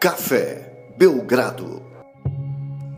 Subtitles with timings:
[0.00, 1.82] Café Belgrado.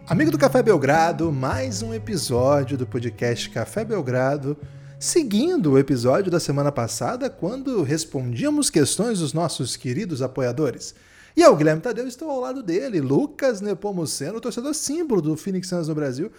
[0.07, 4.57] Amigo do Café Belgrado, mais um episódio do podcast Café Belgrado,
[5.01, 10.95] seguindo o episódio da semana passada, quando respondíamos questões dos nossos queridos apoiadores.
[11.37, 15.89] E eu, Guilherme Tadeu, estou ao lado dele, Lucas Nepomuceno, torcedor símbolo do Phoenix Suns
[15.89, 16.31] no Brasil,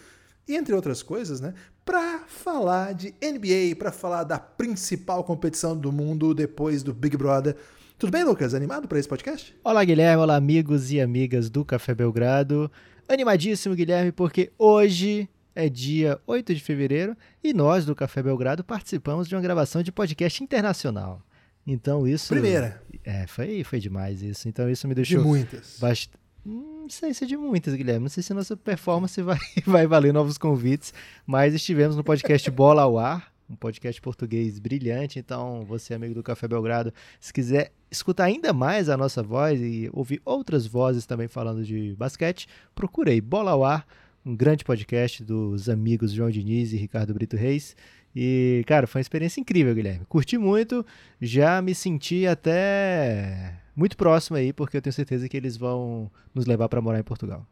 [0.48, 1.54] entre outras coisas, né,
[1.84, 7.58] para falar de NBA, para falar da principal competição do mundo depois do Big Brother.
[8.04, 8.54] Tudo bem, Lucas?
[8.54, 9.56] Animado para esse podcast?
[9.64, 10.22] Olá, Guilherme.
[10.22, 12.70] Olá, amigos e amigas do Café Belgrado.
[13.08, 19.30] Animadíssimo, Guilherme, porque hoje é dia 8 de fevereiro e nós do Café Belgrado participamos
[19.30, 21.26] de uma gravação de podcast internacional.
[21.66, 22.34] Então isso.
[22.34, 22.84] Primeira.
[23.06, 24.50] É, foi, foi demais isso.
[24.50, 25.20] Então isso me deixou.
[25.20, 25.78] De muitas.
[25.80, 26.12] Bast...
[26.46, 28.02] Não sei se é de muitas, Guilherme.
[28.02, 30.94] Não sei se a nossa performance vai, vai valer novos convites,
[31.26, 35.20] mas estivemos no podcast Bola ao Ar, um podcast português brilhante.
[35.20, 39.90] Então, você, amigo do Café Belgrado, se quiser escutar ainda mais a nossa voz e
[39.94, 43.86] ouvir outras vozes também falando de basquete, procurei Bola ao Ar,
[44.26, 47.76] um grande podcast dos amigos João Diniz e Ricardo Brito Reis.
[48.16, 50.06] E, cara, foi uma experiência incrível, Guilherme.
[50.06, 50.86] Curti muito,
[51.22, 56.46] já me senti até muito próximo aí, porque eu tenho certeza que eles vão nos
[56.46, 57.46] levar para morar em Portugal.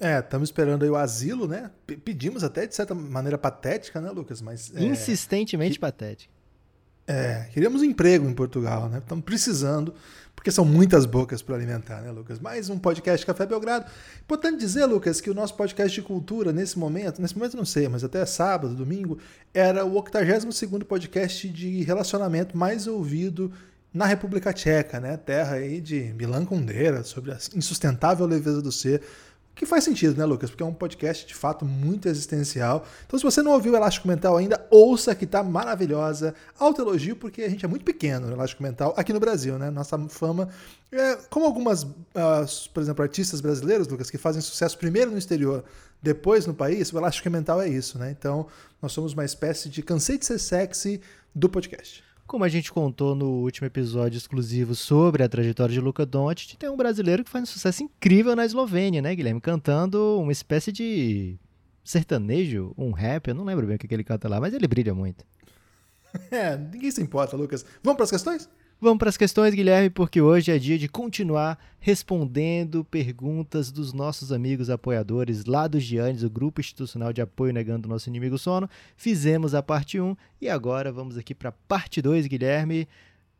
[0.00, 1.70] É, estamos esperando aí o asilo, né?
[1.86, 4.40] P pedimos até de certa maneira patética, né, Lucas?
[4.40, 6.32] Mas é, insistentemente que, patética.
[7.06, 8.98] É, queríamos um emprego em Portugal, né?
[8.98, 9.92] Estamos precisando,
[10.34, 12.38] porque são muitas bocas para alimentar, né, Lucas?
[12.38, 13.90] Mais um podcast Café Belgrado.
[14.22, 17.86] Importante dizer, Lucas, que o nosso podcast de cultura, nesse momento, nesse momento não sei,
[17.86, 19.18] mas até sábado, domingo,
[19.52, 23.52] era o 82º podcast de relacionamento mais ouvido
[23.92, 25.18] na República Tcheca, né?
[25.18, 29.02] Terra aí de Milan Kundera, sobre a insustentável leveza do ser
[29.60, 30.48] que faz sentido, né, Lucas?
[30.48, 32.86] Porque é um podcast de fato muito existencial.
[33.06, 36.34] Então, se você não ouviu o Elástico Mental ainda, ouça que tá maravilhosa.
[36.58, 39.68] Alto elogio, porque a gente é muito pequeno no Elástico Mental aqui no Brasil, né?
[39.68, 40.48] Nossa fama.
[40.90, 45.62] É, como algumas, uh, por exemplo, artistas brasileiros, Lucas, que fazem sucesso primeiro no exterior,
[46.02, 48.10] depois no país, o Elástico Mental é isso, né?
[48.18, 48.46] Então,
[48.80, 51.02] nós somos uma espécie de cansei de ser sexy
[51.34, 52.02] do podcast.
[52.30, 56.70] Como a gente contou no último episódio exclusivo sobre a trajetória de Luca Doncic, tem
[56.70, 59.40] um brasileiro que faz um sucesso incrível na Eslovênia, né, Guilherme?
[59.40, 61.36] Cantando uma espécie de
[61.82, 64.94] sertanejo, um rap, eu não lembro bem o que ele canta lá, mas ele brilha
[64.94, 65.24] muito.
[66.30, 67.64] É, ninguém se importa, Lucas.
[67.82, 68.48] Vamos para as questões?
[68.82, 74.32] Vamos para as questões, Guilherme, porque hoje é dia de continuar respondendo perguntas dos nossos
[74.32, 78.70] amigos apoiadores lá do Giannis, o grupo institucional de apoio negando o nosso inimigo sono.
[78.96, 82.88] Fizemos a parte 1 e agora vamos aqui para a parte 2, Guilherme.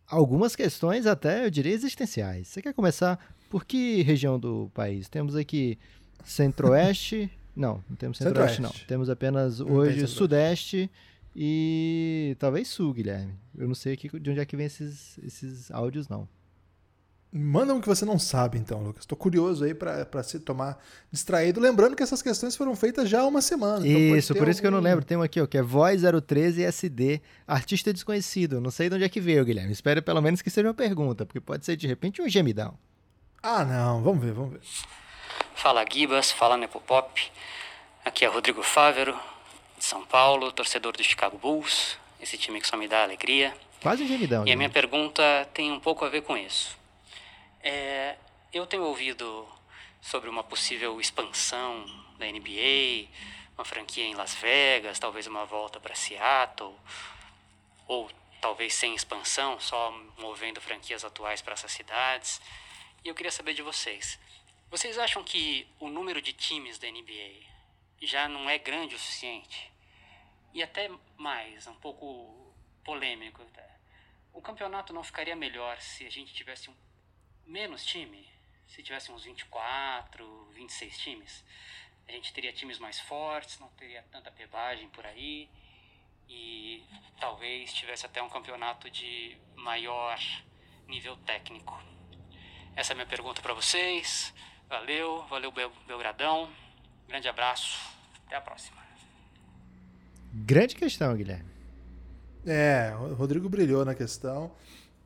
[0.07, 2.49] Algumas questões até, eu diria, existenciais.
[2.49, 3.19] Você quer começar
[3.49, 5.09] por que região do país?
[5.09, 5.79] Temos aqui
[6.23, 7.31] centro-oeste.
[7.57, 8.73] não, não temos centro-oeste, não.
[8.87, 10.91] Temos apenas hoje sudeste
[11.35, 13.35] e talvez sul, Guilherme.
[13.57, 16.29] Eu não sei aqui de onde é que vem esses, esses áudios, não.
[17.33, 19.05] Manda um que você não sabe, então, Lucas.
[19.05, 20.83] Estou curioso aí para se tomar
[21.13, 21.61] distraído.
[21.61, 23.87] Lembrando que essas questões foram feitas já há uma semana.
[23.87, 24.51] Então isso, por algum...
[24.51, 25.05] isso que eu não lembro.
[25.05, 28.61] Tem um aqui, ó, que é Voz 013 SD, artista desconhecido.
[28.61, 29.71] Não sei de onde é que veio, Guilherme.
[29.71, 32.77] Espero pelo menos que seja uma pergunta, porque pode ser de repente um gemidão.
[33.41, 34.03] Ah, não.
[34.03, 34.61] Vamos ver, vamos ver.
[35.55, 36.33] Fala, Gibas.
[36.33, 37.31] Fala, Nepopop.
[38.05, 39.15] Aqui é Rodrigo Fávero,
[39.91, 43.53] São Paulo, torcedor do Chicago Bulls, esse time que só me dá alegria.
[43.83, 44.47] Quase gemidão.
[44.47, 45.21] E a minha pergunta
[45.53, 46.79] tem um pouco a ver com isso.
[47.61, 48.15] É,
[48.53, 49.49] eu tenho ouvido
[50.01, 51.85] sobre uma possível expansão
[52.21, 53.09] da NBA,
[53.59, 56.73] uma franquia em Las Vegas, talvez uma volta para Seattle,
[57.89, 58.09] ou
[58.41, 62.41] talvez sem expansão, só movendo franquias atuais para essas cidades.
[63.05, 64.21] E eu queria saber de vocês.
[64.71, 67.41] Vocês acham que o número de times da NBA
[68.01, 69.70] já não é grande o suficiente.
[70.53, 73.45] E até mais, um pouco polêmico.
[74.33, 76.75] O campeonato não ficaria melhor se a gente tivesse um
[77.47, 78.29] menos time?
[78.67, 81.45] Se tivesse uns 24, 26 times?
[82.09, 85.49] A gente teria times mais fortes, não teria tanta pebagem por aí.
[86.29, 86.85] E
[87.19, 90.19] talvez tivesse até um campeonato de maior
[90.87, 91.81] nível técnico.
[92.77, 94.33] Essa é a minha pergunta para vocês.
[94.69, 95.53] Valeu, valeu
[95.87, 96.53] Belgradão.
[97.09, 97.79] Grande abraço,
[98.27, 98.80] até a próxima.
[100.45, 101.49] Grande questão, Guilherme.
[102.47, 104.51] É, o Rodrigo brilhou na questão.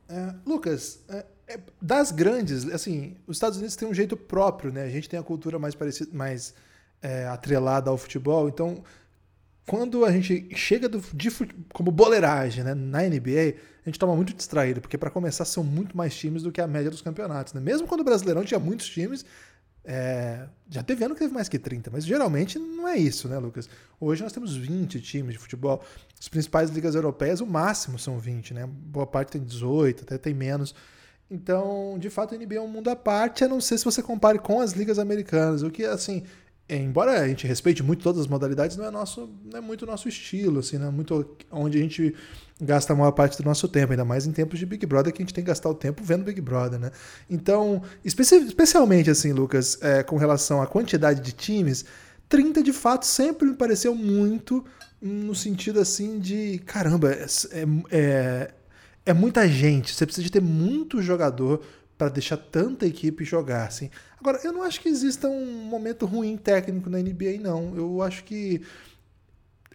[0.07, 4.83] É, Lucas, é, é, das grandes, assim, os Estados Unidos têm um jeito próprio, né?
[4.83, 6.53] A gente tem a cultura mais parecida, mais
[7.01, 8.47] é, atrelada ao futebol.
[8.47, 8.83] Então,
[9.67, 11.29] quando a gente chega do, de,
[11.73, 13.55] como boleiragem né, na NBA,
[13.85, 16.67] a gente toma muito distraído, porque para começar são muito mais times do que a
[16.67, 17.53] média dos campeonatos.
[17.53, 17.61] Né?
[17.61, 19.25] Mesmo quando o Brasileirão tinha muitos times,
[19.85, 23.37] é, já teve ano que teve mais que 30, mas geralmente não é isso, né,
[23.37, 23.69] Lucas?
[23.99, 25.83] Hoje nós temos 20 times de futebol.
[26.19, 28.67] As principais ligas europeias, o máximo são 20, né?
[28.67, 30.73] Boa parte tem 18, até tem menos.
[31.29, 34.01] Então, de fato, a NBA é um mundo à parte, a não ser se você
[34.01, 36.23] compare com as ligas americanas, o que, assim,
[36.67, 40.09] embora a gente respeite muito todas as modalidades, não é, nosso, não é muito nosso
[40.09, 42.15] estilo, assim, não é muito onde a gente
[42.59, 45.21] gasta a maior parte do nosso tempo, ainda mais em tempos de Big Brother, que
[45.21, 46.91] a gente tem que gastar o tempo vendo Big Brother, né?
[47.29, 51.85] Então, especi especialmente, assim, Lucas, é, com relação à quantidade de times,
[52.27, 54.65] 30 de fato sempre me pareceu muito
[54.99, 57.25] no sentido, assim, de, caramba, é,
[57.91, 58.53] é,
[59.05, 61.61] é muita gente, você precisa de ter muito jogador
[61.97, 63.89] para deixar tanta equipe jogar, assim.
[64.19, 67.75] Agora, eu não acho que exista um momento ruim técnico na NBA, não.
[67.75, 68.61] Eu acho que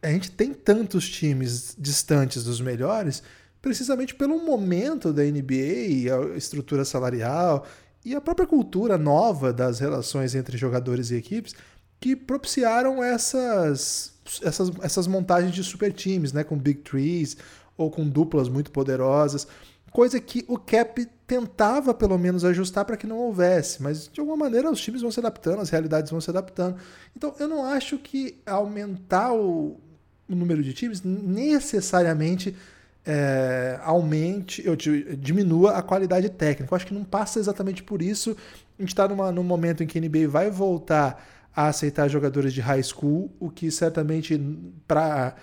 [0.02, 3.22] a gente tem tantos times distantes dos melhores,
[3.60, 7.66] precisamente pelo momento da NBA, a estrutura salarial
[8.04, 11.54] e a própria cultura nova das relações entre jogadores e equipes,
[11.98, 17.36] que propiciaram essas, essas, essas montagens de super times, né, com big trees
[17.76, 19.46] ou com duplas muito poderosas,
[19.90, 24.36] coisa que o cap tentava pelo menos ajustar para que não houvesse, mas de alguma
[24.36, 26.76] maneira os times vão se adaptando, as realidades vão se adaptando.
[27.16, 29.80] Então eu não acho que aumentar o,
[30.28, 32.56] o número de times necessariamente
[33.04, 36.72] é, aumente, ou diminua a qualidade técnica.
[36.72, 38.36] Eu acho que não passa exatamente por isso.
[38.78, 42.60] A gente está num momento em que a NBA vai voltar a aceitar jogadores de
[42.60, 44.40] high school, o que certamente
[44.86, 45.34] para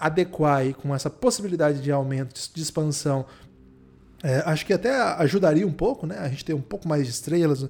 [0.00, 3.24] adequar com essa possibilidade de aumento, de expansão,
[4.22, 6.18] é, acho que até ajudaria um pouco, né?
[6.18, 7.66] A gente ter um pouco mais de estrelas.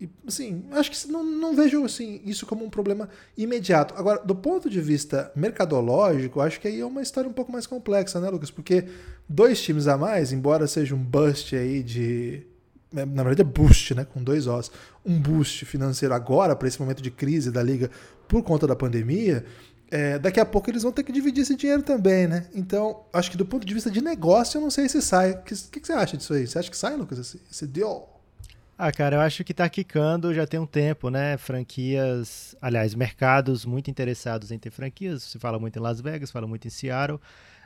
[0.00, 3.94] E, assim, acho que não, não vejo assim, isso como um problema imediato.
[3.96, 7.66] Agora, do ponto de vista mercadológico, acho que aí é uma história um pouco mais
[7.66, 8.50] complexa, né, Lucas?
[8.50, 8.86] Porque
[9.28, 12.46] dois times a mais, embora seja um bust aí de.
[12.94, 14.04] É, na verdade é boost, né?
[14.04, 14.72] Com dois Os.
[15.06, 17.88] Um boost financeiro agora, para esse momento de crise da liga
[18.26, 19.44] por conta da pandemia
[19.92, 22.46] é, daqui a pouco eles vão ter que dividir esse dinheiro também, né?
[22.54, 25.32] Então, acho que do ponto de vista de negócio, eu não sei se sai.
[25.32, 26.46] O que, que, que, você acha disso aí?
[26.46, 28.08] Você acha que sai, Lucas, esse, esse deal?
[28.78, 31.36] Ah, cara, eu acho que tá quicando já tem um tempo, né?
[31.36, 35.24] Franquias, aliás, mercados muito interessados em ter franquias.
[35.24, 37.20] Se fala muito em Las Vegas, fala muito em Seattle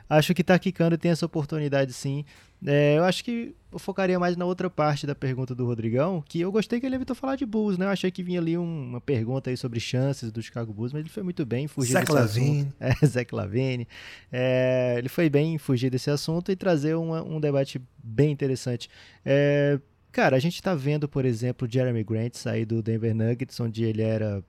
[0.09, 2.23] acho que tá quicando tem essa oportunidade sim.
[2.65, 6.39] É, eu acho que eu focaria mais na outra parte da pergunta do Rodrigão, que
[6.41, 7.85] eu gostei que ele evitou falar de Bulls, né?
[7.85, 11.01] Eu achei que vinha ali um, uma pergunta aí sobre chances do Chicago Bulls, mas
[11.01, 12.59] ele foi muito bem fugir Zach desse Lavine.
[12.61, 12.75] assunto.
[13.03, 13.87] É, Zach Lavine.
[14.31, 18.89] É, ele foi bem fugir desse assunto e trazer uma, um debate bem interessante.
[19.23, 19.79] É,
[20.11, 24.01] cara, a gente tá vendo, por exemplo, Jeremy Grant sair do Denver Nuggets, onde ele
[24.01, 24.43] era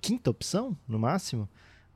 [0.00, 1.48] quinta opção, no máximo,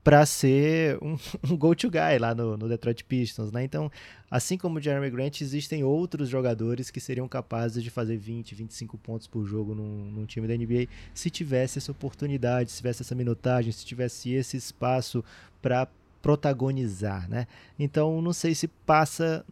[0.04, 1.16] para ser um,
[1.50, 3.64] um go-to guy lá no, no, Detroit Pistons, né?
[3.64, 3.90] Então,
[4.30, 8.98] assim como o Jeremy Grant, existem outros jogadores que seriam capazes de fazer 20, 25
[8.98, 13.14] pontos por jogo num, num time da NBA se tivesse essa oportunidade, se tivesse essa
[13.14, 15.24] minutagem, se tivesse esse espaço
[15.62, 15.88] para
[16.20, 17.46] protagonizar, né?
[17.78, 19.44] Então, não sei se passa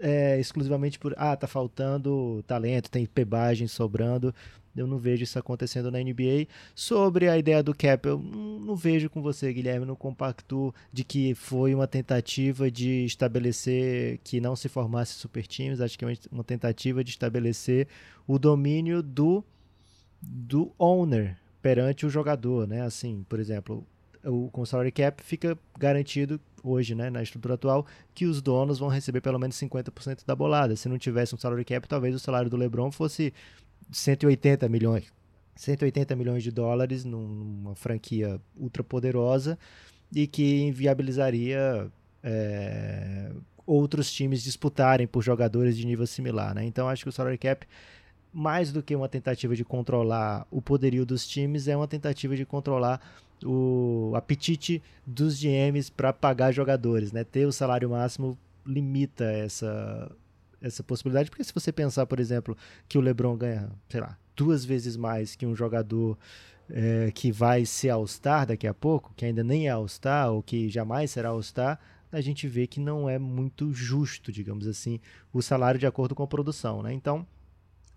[0.00, 4.34] é, exclusivamente por ah, tá faltando talento, tem pebagem sobrando.
[4.76, 6.46] Eu não vejo isso acontecendo na NBA.
[6.74, 11.34] Sobre a ideia do cap, eu não vejo com você, Guilherme, no compacto de que
[11.34, 15.80] foi uma tentativa de estabelecer que não se formasse super times.
[15.80, 17.88] Acho que é uma tentativa de estabelecer
[18.26, 19.44] o domínio do,
[20.22, 22.82] do owner perante o jogador, né?
[22.82, 23.84] Assim, por exemplo,
[24.24, 28.78] o, com o salary cap fica garantido hoje, né, na estrutura atual, que os donos
[28.78, 30.76] vão receber pelo menos 50% da bolada.
[30.76, 33.32] Se não tivesse um salary cap, talvez o salário do LeBron fosse
[33.90, 35.12] 180 milhões.
[35.56, 39.58] 180 milhões de dólares numa franquia ultra poderosa
[40.14, 41.90] e que inviabilizaria
[42.22, 43.30] é,
[43.66, 46.54] outros times disputarem por jogadores de nível similar.
[46.54, 46.64] Né?
[46.64, 47.66] Então acho que o salary cap,
[48.32, 52.46] mais do que uma tentativa de controlar o poderio dos times, é uma tentativa de
[52.46, 53.00] controlar
[53.44, 57.12] o apetite dos GMs para pagar jogadores.
[57.12, 57.24] Né?
[57.24, 60.10] Ter o salário máximo limita essa
[60.62, 62.54] essa possibilidade, porque se você pensar, por exemplo,
[62.86, 66.18] que o LeBron ganha, sei lá, duas vezes mais que um jogador
[66.68, 70.68] é, que vai ser All-Star daqui a pouco, que ainda nem é All-Star ou que
[70.68, 71.78] jamais será All-Star,
[72.12, 75.00] a gente vê que não é muito justo, digamos assim,
[75.32, 76.92] o salário de acordo com a produção, né?
[76.92, 77.26] Então,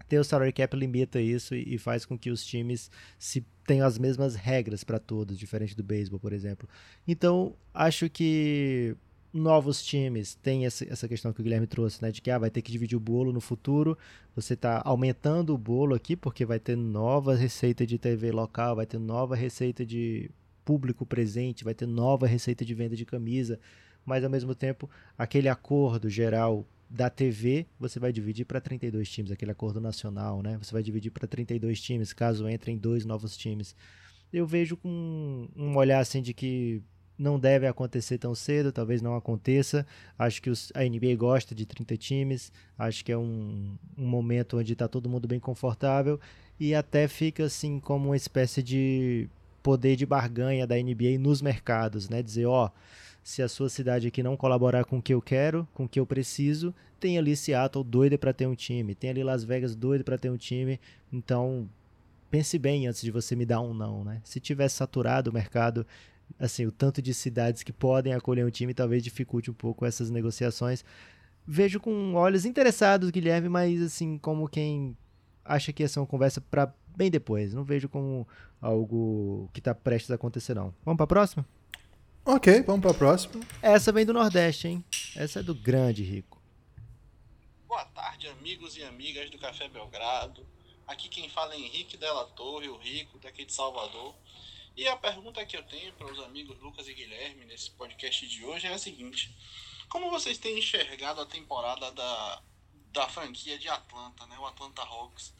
[0.07, 3.97] ter o salary cap limita isso e, faz com que os times se tenham as
[3.97, 6.67] mesmas regras para todos, diferente do beisebol, por exemplo.
[7.07, 8.95] Então, acho que
[9.33, 12.11] novos times tem essa questão que o Guilherme trouxe, né?
[12.11, 13.97] De que ah, vai ter que dividir o bolo no futuro.
[14.35, 18.85] Você está aumentando o bolo aqui, porque vai ter nova receita de TV local, vai
[18.85, 20.29] ter nova receita de
[20.63, 23.59] público presente, vai ter nova receita de venda de camisa.
[24.05, 29.31] Mas ao mesmo tempo, aquele acordo geral da TV, você vai dividir para 32 times,
[29.31, 30.59] aquele acordo nacional, né?
[30.61, 33.75] Você vai dividir para 32 times, caso entrem dois novos times.
[34.31, 36.83] Eu vejo com um olhar assim de que
[37.17, 39.87] não deve acontecer tão cedo, talvez não aconteça.
[40.19, 44.59] Acho que os, a NBA gosta de 30 times, acho que é um, um momento
[44.59, 46.19] onde está todo mundo bem confortável
[46.59, 49.27] e até fica assim como uma espécie de
[49.63, 52.21] poder de barganha da NBA nos mercados, né?
[52.21, 52.69] Dizer, ó,
[53.23, 55.99] se a sua cidade aqui não colaborar com o que eu quero, com o que
[55.99, 60.03] eu preciso, tem ali Seattle doida para ter um time, tem ali Las Vegas doido
[60.03, 60.79] para ter um time,
[61.11, 61.69] então
[62.29, 64.21] pense bem antes de você me dar um não, né?
[64.25, 65.87] Se tivesse saturado o mercado,
[66.37, 70.09] assim, o tanto de cidades que podem acolher um time talvez dificulte um pouco essas
[70.09, 70.83] negociações.
[71.47, 74.97] Vejo com olhos interessados, Guilherme, mas assim, como quem
[75.45, 77.53] acha que essa é uma conversa para bem depois.
[77.53, 78.27] Não vejo como
[78.61, 80.73] algo que está prestes a acontecer, não.
[80.83, 81.45] Vamos para a próxima?
[82.25, 83.45] Ok, vamos para a próxima.
[83.61, 84.85] Essa vem do Nordeste, hein?
[85.13, 86.41] Essa é do grande Rico.
[87.67, 90.47] Boa tarde, amigos e amigas do Café Belgrado.
[90.87, 94.15] Aqui quem fala é Henrique Della Torre, o Rico, daqui de Salvador.
[94.73, 98.45] E a pergunta que eu tenho para os amigos Lucas e Guilherme nesse podcast de
[98.45, 99.35] hoje é a seguinte:
[99.89, 102.41] Como vocês têm enxergado a temporada da,
[102.93, 104.39] da franquia de Atlanta, né?
[104.39, 105.33] O Atlanta Hawks?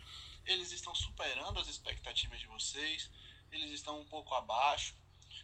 [0.46, 3.10] Eles estão superando as expectativas de vocês?
[3.54, 5.02] Eles estão um pouco abaixo?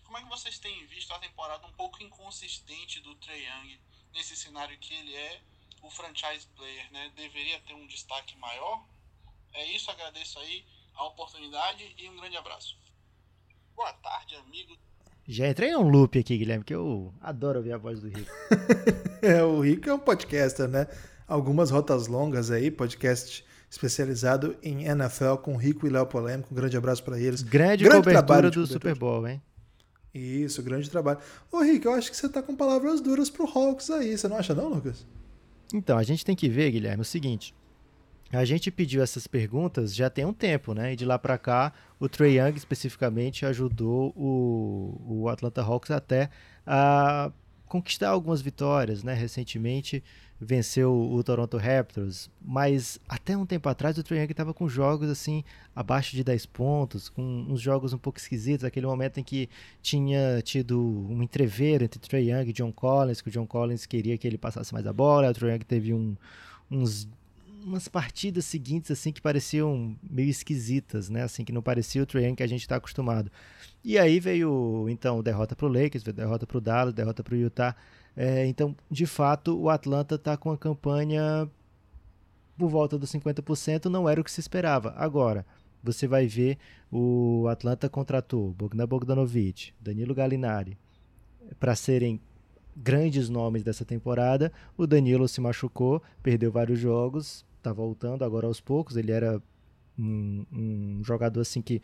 [0.10, 3.80] Como é que vocês têm visto a temporada um pouco inconsistente do Trey Young
[4.12, 5.40] nesse cenário que ele é
[5.84, 7.12] o franchise player, né?
[7.16, 8.84] Deveria ter um destaque maior?
[9.54, 12.76] É isso, agradeço aí a oportunidade e um grande abraço.
[13.76, 14.76] Boa tarde, amigo.
[15.28, 18.32] Já entrei num loop aqui, Guilherme, que eu adoro ouvir a voz do Rico.
[19.22, 20.88] é, o Rico é um podcaster, né?
[21.28, 26.52] Algumas rotas longas aí, podcast especializado em NFL com Rico e Léo Polêmico.
[26.52, 27.44] Um grande abraço para eles.
[27.44, 29.40] Grande, grande cobertura do Super Bowl, hein?
[30.14, 31.20] Isso, grande trabalho.
[31.52, 34.38] Ô, Rick, eu acho que você tá com palavras duras pro Hawks aí, você não
[34.38, 35.06] acha não, Lucas?
[35.74, 37.54] Então, a gente tem que ver, Guilherme, o seguinte.
[38.32, 40.94] A gente pediu essas perguntas já tem um tempo, né?
[40.94, 46.30] E de lá para cá, o Trey Young especificamente ajudou o, o Atlanta Hawks até
[46.66, 47.32] a
[47.66, 49.14] conquistar algumas vitórias, né?
[49.14, 50.04] Recentemente
[50.42, 55.10] venceu o Toronto Raptors, mas até um tempo atrás o Trae Young estava com jogos
[55.10, 55.44] assim
[55.76, 59.50] abaixo de 10 pontos, com uns jogos um pouco esquisitos, aquele momento em que
[59.82, 64.18] tinha tido um entreveiro entre Trae Young e John Collins, que o John Collins queria
[64.18, 66.16] que ele passasse mais a bola, o Trae Young teve um,
[66.72, 67.08] uns
[67.62, 71.24] umas partidas seguintes assim que pareciam meio esquisitas, né?
[71.24, 73.30] Assim que não parecia o Trae Young que a gente está acostumado.
[73.84, 77.38] E aí veio então derrota para o Lakers, derrota para o Dallas, derrota para o
[77.38, 77.76] Utah.
[78.22, 81.50] É, então, de fato, o Atlanta está com a campanha
[82.58, 84.94] por volta dos 50%, não era o que se esperava.
[84.98, 85.46] Agora,
[85.82, 86.58] você vai ver
[86.92, 90.78] o Atlanta contratou Bogdan Bogdanovic, Danilo Gallinari,
[91.62, 92.20] para serem
[92.76, 94.52] grandes nomes dessa temporada.
[94.76, 98.98] O Danilo se machucou, perdeu vários jogos, está voltando agora aos poucos.
[98.98, 99.42] Ele era
[99.98, 101.82] um, um jogador assim que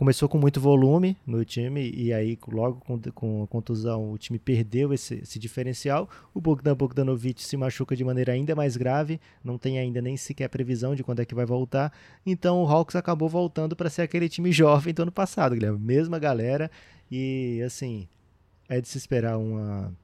[0.00, 4.38] começou com muito volume no time e aí logo com, com a contusão o time
[4.38, 6.08] perdeu esse, esse, diferencial.
[6.32, 10.48] O Bogdan Bogdanovic se machuca de maneira ainda mais grave, não tem ainda nem sequer
[10.48, 11.92] previsão de quando é que vai voltar.
[12.24, 15.78] Então o Hawks acabou voltando para ser aquele time jovem do ano passado, Guilherme.
[15.78, 16.70] Mesma galera
[17.10, 18.08] e assim,
[18.70, 19.94] é de se esperar uma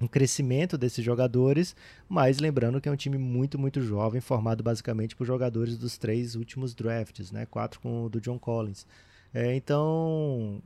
[0.00, 1.74] um crescimento desses jogadores,
[2.08, 6.36] mas lembrando que é um time muito, muito jovem, formado basicamente por jogadores dos três
[6.36, 7.46] últimos drafts, né?
[7.46, 8.86] Quatro com o do John Collins.
[9.34, 10.62] É, então,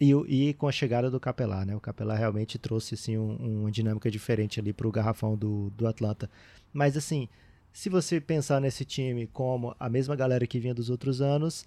[0.00, 1.74] e, e, com a chegada do Capelá, né?
[1.76, 5.86] O Capelá realmente trouxe assim, um, uma dinâmica diferente ali para o garrafão do, do
[5.86, 6.28] Atlanta.
[6.72, 7.28] Mas assim,
[7.72, 11.64] se você pensar nesse time como a mesma galera que vinha dos outros anos,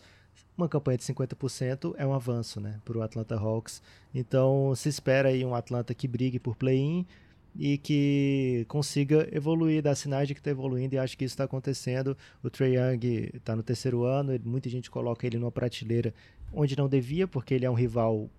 [0.57, 3.81] uma campanha de 50% é um avanço, né, para o Atlanta Hawks.
[4.13, 7.05] Então se espera aí um Atlanta que brigue por play-in
[7.55, 11.43] e que consiga evoluir, dar sinais de que está evoluindo, e acho que isso está
[11.43, 12.15] acontecendo.
[12.43, 16.13] O Trey Young está no terceiro ano, muita gente coloca ele numa prateleira
[16.53, 18.29] onde não devia, porque ele é um rival.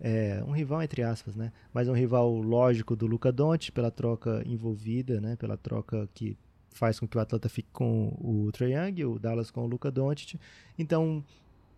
[0.00, 1.52] É, um rival entre aspas, né?
[1.72, 5.36] Mas um rival lógico do Luca Doncic pela troca envolvida, né?
[5.36, 6.36] Pela troca que
[6.70, 9.90] faz com que o Atlanta fique com o Trey Young, o Dallas com o Luca
[9.90, 10.38] Doncic.
[10.76, 11.24] Então,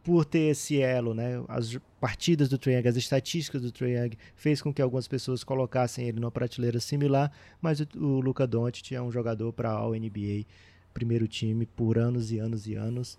[0.07, 4.73] por ter esse elo, né, as partidas do Trae as estatísticas do Trae fez com
[4.73, 9.11] que algumas pessoas colocassem ele numa prateleira similar, mas o, o Luka Doncic é um
[9.11, 10.47] jogador para a NBA,
[10.95, 13.19] primeiro time por anos e anos e anos.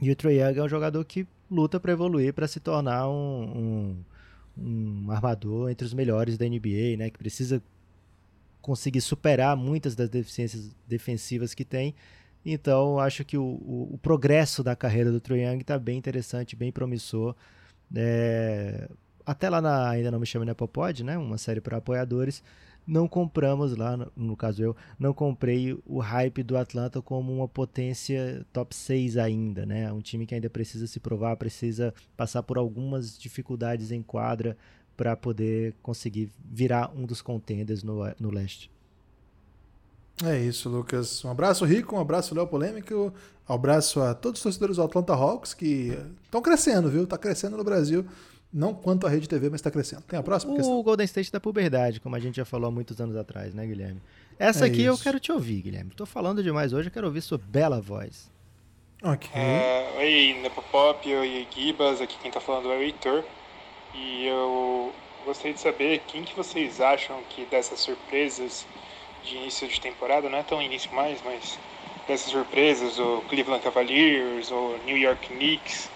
[0.00, 3.98] E o Trae é um jogador que luta para evoluir, para se tornar um,
[4.56, 7.62] um, um, armador entre os melhores da NBA, né, que precisa
[8.62, 11.94] conseguir superar muitas das deficiências defensivas que tem
[12.52, 16.56] então, acho que o, o, o progresso da carreira do Trae Young está bem interessante,
[16.56, 17.34] bem promissor.
[17.94, 18.88] É,
[19.24, 21.18] até lá na Ainda Não Me Chame na Popod, né?
[21.18, 22.42] Uma série para apoiadores.
[22.86, 27.46] Não compramos lá, no, no caso eu, não comprei o hype do Atlanta como uma
[27.46, 29.92] potência top 6 ainda, né?
[29.92, 34.56] Um time que ainda precisa se provar, precisa passar por algumas dificuldades em quadra
[34.96, 38.70] para poder conseguir virar um dos contenders no, no leste.
[40.24, 41.24] É isso, Lucas.
[41.24, 43.12] Um abraço, Rico, um abraço, Léo Polêmico,
[43.48, 47.06] um abraço a todos os torcedores do Atlanta Hawks que estão crescendo, viu?
[47.06, 48.04] Tá crescendo no Brasil.
[48.52, 50.02] Não quanto a Rede TV, mas está crescendo.
[50.02, 50.78] Tem a próxima o questão?
[50.78, 53.66] O Golden State da puberdade, como a gente já falou há muitos anos atrás, né,
[53.66, 54.00] Guilherme?
[54.38, 54.88] Essa é aqui isso.
[54.88, 55.90] eu quero te ouvir, Guilherme.
[55.90, 58.30] Estou falando demais hoje, eu quero ouvir sua bela voz.
[59.02, 59.30] Ok.
[59.30, 62.00] Uh, oi, Nepopop, oi, Gibas.
[62.00, 63.22] Aqui quem está falando é o Heitor.
[63.94, 64.92] E eu
[65.24, 68.66] gostaria de saber quem que vocês acham que dessas surpresas
[69.24, 71.58] de início de temporada, não é tão início mais, mas
[72.06, 75.90] dessas surpresas, o Cleveland Cavaliers, o New York Knicks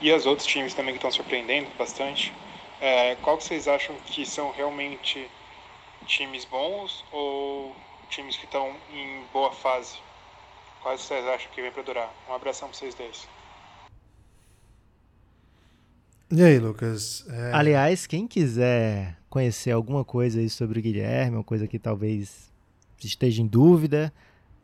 [0.00, 2.32] e os outros times também que estão surpreendendo bastante,
[2.80, 5.28] é, qual que vocês acham que são realmente
[6.06, 7.76] times bons ou
[8.08, 9.98] times que estão em boa fase?
[10.82, 12.14] Quais vocês acham que vem para durar?
[12.28, 13.28] Um abração para vocês dois.
[16.30, 17.26] E aí, Lucas?
[17.28, 17.52] É...
[17.52, 22.49] Aliás, quem quiser conhecer alguma coisa aí sobre o Guilherme, uma coisa que talvez
[23.06, 24.12] esteja em dúvida,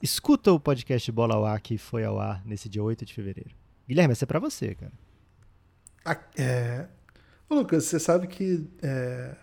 [0.02, 3.50] escuta o podcast Bola ao Ar que foi ao ar nesse dia 8 de fevereiro.
[3.88, 4.92] Guilherme, essa é pra você, cara.
[6.36, 6.86] É...
[7.48, 9.34] Ô, Lucas, você sabe que é...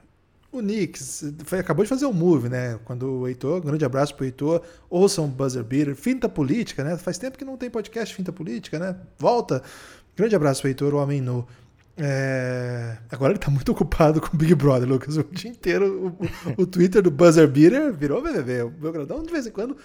[0.52, 2.80] o Knicks foi, acabou de fazer um move, né?
[2.86, 6.98] Quando o Heitor, um grande abraço pro Heitor, ouçam Buzzer Beater, Finta Política, né?
[6.98, 8.98] Faz tempo que não tem podcast Finta Política, né?
[9.18, 9.64] Volta.
[10.16, 11.48] Grande abraço pro Heitor, o homem nu.
[11.96, 12.98] É...
[13.12, 15.18] Agora ele tá muito ocupado com o Big Brother, Lucas.
[15.18, 16.18] O dia inteiro
[16.58, 18.64] o, o Twitter do Buzzer Beater virou BBB.
[18.64, 19.78] O Belgradão, de vez em quando,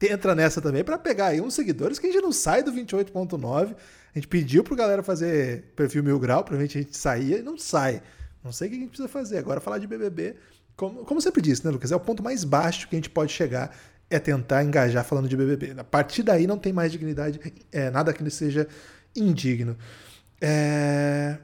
[0.00, 3.74] entra nessa também para pegar aí uns seguidores que a gente não sai do 28.9.
[4.14, 7.56] A gente pediu pro galera fazer perfil mil grau, gente a gente saía e não
[7.56, 8.02] sai.
[8.42, 9.38] Não sei o que a gente precisa fazer.
[9.38, 10.36] Agora falar de BBB,
[10.76, 11.90] como, como sempre disse, né, Lucas?
[11.90, 13.74] É o ponto mais baixo que a gente pode chegar
[14.10, 15.74] é tentar engajar falando de BBB.
[15.78, 17.40] A partir daí não tem mais dignidade,
[17.72, 18.68] é, nada que seja
[19.16, 19.76] indigno.
[20.40, 21.38] É...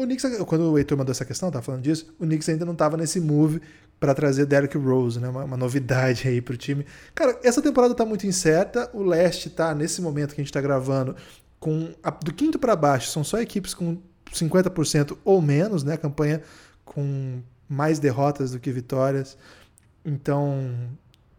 [0.00, 2.72] O Knicks, quando o Heitor mandou essa questão, tá falando disso, o Knicks ainda não
[2.72, 3.60] estava nesse move
[4.00, 5.28] para trazer Derrick Rose, né?
[5.28, 6.86] Uma, uma, novidade aí pro time.
[7.14, 8.88] Cara, essa temporada tá muito incerta.
[8.94, 11.14] O leste tá nesse momento que a gente tá gravando
[11.58, 13.98] com a, do quinto para baixo, são só equipes com
[14.32, 15.98] 50% ou menos, né?
[15.98, 16.40] Campanha
[16.82, 19.36] com mais derrotas do que vitórias.
[20.02, 20.88] Então,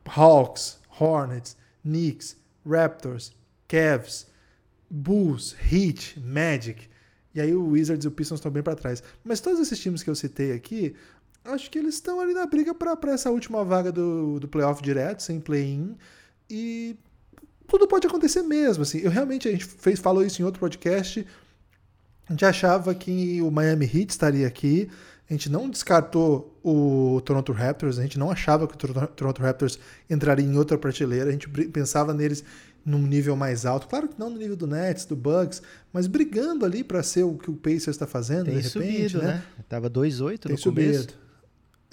[0.06, 3.34] Hawks, Hornets, Knicks, Raptors,
[3.67, 4.28] Cavs,
[4.88, 6.90] Bulls, Heat, Magic,
[7.34, 9.02] e aí o Wizards e o Pistons estão bem para trás.
[9.24, 10.96] Mas todos esses times que eu citei aqui,
[11.46, 15.24] acho que eles estão ali na briga para essa última vaga do, do playoff direto,
[15.24, 15.96] sem play-in.
[16.50, 16.98] E
[17.67, 18.84] tudo pode acontecer mesmo.
[18.84, 19.00] Assim.
[19.00, 21.26] Eu realmente, a gente fez, falou isso em outro podcast.
[22.28, 24.89] A gente achava que o Miami Heat estaria aqui.
[25.30, 29.80] A gente não descartou o Toronto Raptors, a gente não achava que o Toronto Raptors
[30.10, 32.44] entraria em outra prateleira, a gente pensava neles
[32.86, 33.88] num nível mais alto.
[33.88, 35.62] Claro que não no nível do Nets, do Bucks,
[35.94, 39.17] mas brigando ali para ser o que o Pacers está fazendo, Tem de repente, subido,
[39.20, 39.44] né?
[39.58, 39.63] né?
[39.70, 40.91] Tava 2-8 Tem no subido.
[40.91, 41.22] começo.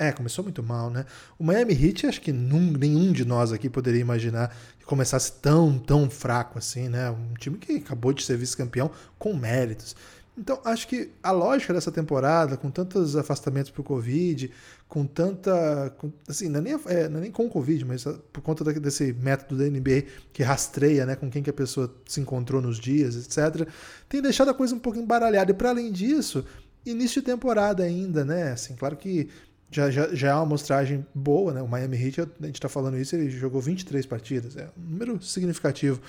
[0.01, 1.05] É, começou muito mal, né?
[1.37, 5.77] O Miami Heat, acho que num, nenhum de nós aqui poderia imaginar que começasse tão,
[5.77, 7.11] tão fraco assim, né?
[7.11, 9.97] Um time que acabou de ser vice-campeão com méritos.
[10.39, 14.51] Então, acho que a lógica dessa temporada, com tantos afastamentos por Covid,
[14.89, 15.93] com tanta.
[15.99, 18.65] Com, assim, não é, nem, é, não é nem com o Covid, mas por conta
[18.75, 22.79] desse método da NBA que rastreia né, com quem que a pessoa se encontrou nos
[22.79, 23.69] dias, etc.,
[24.09, 25.51] tem deixado a coisa um pouco embaralhada.
[25.51, 26.45] E para além disso,
[26.87, 28.53] início de temporada ainda, né?
[28.53, 29.29] Assim, claro que
[29.73, 31.61] já, já, já é uma amostragem boa, né?
[31.61, 35.21] O Miami Heat, a gente está falando isso, ele jogou 23 partidas, é um número
[35.21, 36.01] significativo.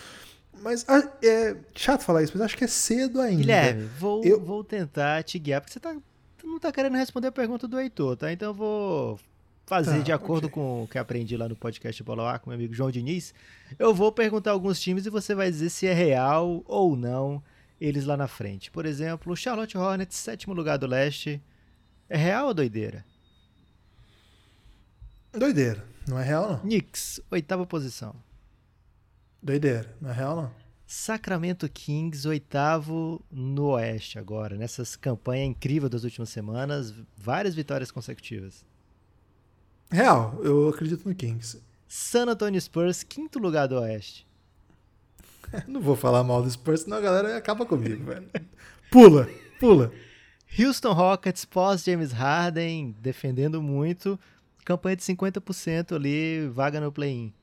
[0.62, 3.42] Mas ah, é chato falar isso, mas acho que é cedo ainda.
[3.42, 4.40] Guilherme, vou, eu...
[4.40, 5.96] vou tentar te guiar, porque você tá,
[6.44, 8.32] não tá querendo responder a pergunta do Heitor, tá?
[8.32, 9.20] Então eu vou
[9.66, 10.56] fazer tá, de acordo okay.
[10.56, 13.34] com o que aprendi lá no podcast Bola A com meu amigo João Diniz.
[13.78, 17.42] Eu vou perguntar alguns times e você vai dizer se é real ou não
[17.80, 18.72] eles lá na frente.
[18.72, 21.42] Por exemplo, o Charlotte Hornets, sétimo lugar do leste.
[22.10, 23.06] É real ou doideira?
[25.32, 25.86] Doideira.
[26.08, 26.60] Não é real, não.
[26.60, 28.16] Knicks, oitava posição.
[29.42, 30.52] Doideira, é real não.
[30.86, 38.66] Sacramento Kings, oitavo no Oeste agora, nessas campanhas incríveis das últimas semanas, várias vitórias consecutivas.
[39.92, 41.62] Real, eu acredito no Kings.
[41.88, 44.28] San Antonio Spurs, quinto lugar do Oeste.
[45.68, 48.30] não vou falar mal do Spurs, senão a galera acaba comigo, velho.
[48.92, 49.92] Pula, pula.
[50.58, 54.20] Houston Rockets, pós James Harden, defendendo muito,
[54.66, 57.34] campanha de 50% ali, vaga no play-in.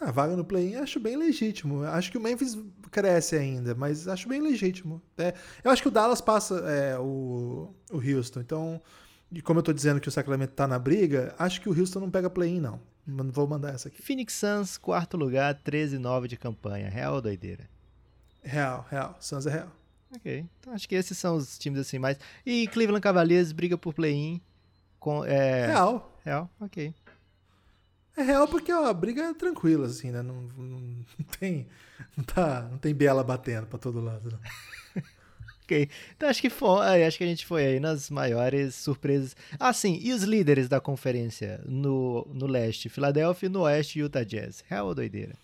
[0.00, 1.82] A vaga no play-in acho bem legítimo.
[1.82, 2.56] Acho que o Memphis
[2.90, 5.02] cresce ainda, mas acho bem legítimo.
[5.16, 5.34] É,
[5.64, 8.40] eu acho que o Dallas passa é, o, o Houston.
[8.40, 8.80] Então,
[9.32, 12.00] e como eu tô dizendo que o Sacramento tá na briga, acho que o Houston
[12.00, 12.80] não pega play-in, não.
[13.04, 14.00] Não vou mandar essa aqui.
[14.00, 16.88] Phoenix Suns, quarto lugar, 13-9 de campanha.
[16.88, 17.68] Real ou doideira?
[18.42, 19.16] Real, real.
[19.18, 19.72] Suns é real.
[20.14, 20.46] Ok.
[20.60, 22.18] Então acho que esses são os times assim mais.
[22.46, 24.40] E Cleveland Cavaliers briga por play-in.
[25.00, 25.66] Com, é...
[25.66, 26.18] Real.
[26.24, 26.94] Real, ok.
[28.18, 30.22] É real porque ó, a briga é tranquila, assim, né?
[30.22, 31.68] Não, não, não tem.
[32.16, 34.32] Não, tá, não tem biela batendo pra todo lado.
[34.32, 35.02] Né?
[35.62, 35.88] ok.
[36.16, 37.04] Então acho que foi.
[37.04, 39.36] Acho que a gente foi aí nas maiores surpresas.
[39.56, 40.00] Ah, sim.
[40.02, 42.88] E os líderes da conferência no, no leste?
[42.88, 44.64] Filadélfia e no oeste, Utah Jazz.
[44.66, 45.36] Real ou doideira?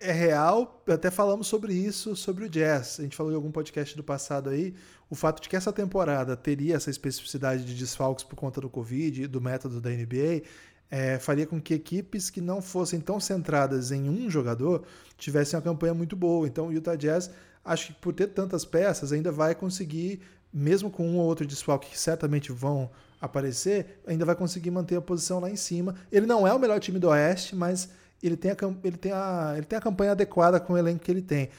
[0.00, 3.00] É real, até falamos sobre isso, sobre o Jazz.
[3.00, 4.72] A gente falou em algum podcast do passado aí,
[5.10, 9.24] o fato de que essa temporada teria essa especificidade de desfalques por conta do Covid
[9.24, 10.42] e do método da NBA,
[10.90, 14.84] é, faria com que equipes que não fossem tão centradas em um jogador
[15.16, 16.46] tivessem uma campanha muito boa.
[16.46, 17.30] Então o Utah Jazz,
[17.64, 20.20] acho que por ter tantas peças, ainda vai conseguir,
[20.52, 25.00] mesmo com um ou outro desfalque que certamente vão aparecer, ainda vai conseguir manter a
[25.00, 25.94] posição lá em cima.
[26.10, 27.90] Ele não é o melhor time do Oeste, mas
[28.22, 31.10] ele tem a, ele tem a, ele tem a campanha adequada com o elenco que
[31.10, 31.50] ele tem.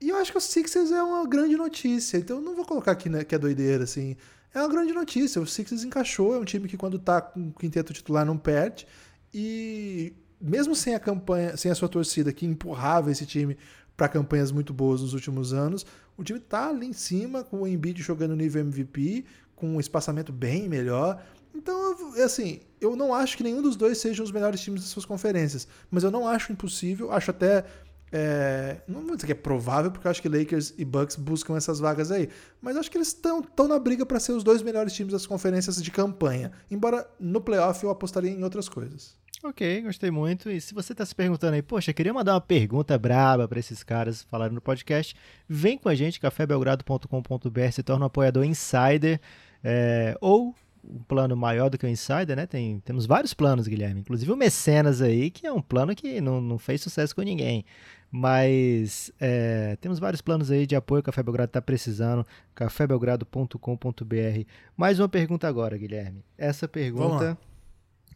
[0.00, 2.92] E eu acho que o Sixers é uma grande notícia, então eu não vou colocar
[2.92, 4.16] aqui né, que é doideira, assim.
[4.54, 5.40] É uma grande notícia.
[5.40, 8.86] O Sixers encaixou, é um time que quando tá com o quinteto titular não perde.
[9.32, 13.56] E mesmo sem a campanha, sem a sua torcida que empurrava esse time
[13.96, 15.84] para campanhas muito boas nos últimos anos,
[16.16, 19.24] o time tá ali em cima com o Embiid jogando nível MVP,
[19.56, 21.22] com um espaçamento bem melhor.
[21.54, 25.04] Então, assim, eu não acho que nenhum dos dois sejam os melhores times das suas
[25.04, 27.64] conferências, mas eu não acho impossível, acho até
[28.10, 31.56] é, não vou dizer que é provável, porque eu acho que Lakers e Bucks buscam
[31.56, 32.28] essas vagas aí.
[32.60, 35.82] Mas acho que eles estão na briga para ser os dois melhores times das conferências
[35.82, 36.52] de campanha.
[36.70, 39.16] Embora no playoff eu apostaria em outras coisas.
[39.42, 40.50] Ok, gostei muito.
[40.50, 43.84] E se você está se perguntando aí, poxa, queria mandar uma pergunta braba para esses
[43.84, 45.14] caras falarem no podcast,
[45.48, 49.20] vem com a gente, cafébelgrado.com.br, se torna um apoiador insider.
[49.62, 52.46] É, ou um plano maior do que o Insider, né?
[52.46, 54.00] Tem, temos vários planos, Guilherme.
[54.00, 57.64] Inclusive o Mecenas aí, que é um plano que não, não fez sucesso com ninguém.
[58.10, 64.44] Mas é, temos vários planos aí de apoio que a Café Belgrado está precisando, cafébelgrado.com.br.
[64.76, 66.24] Mais uma pergunta agora, Guilherme.
[66.36, 67.36] Essa pergunta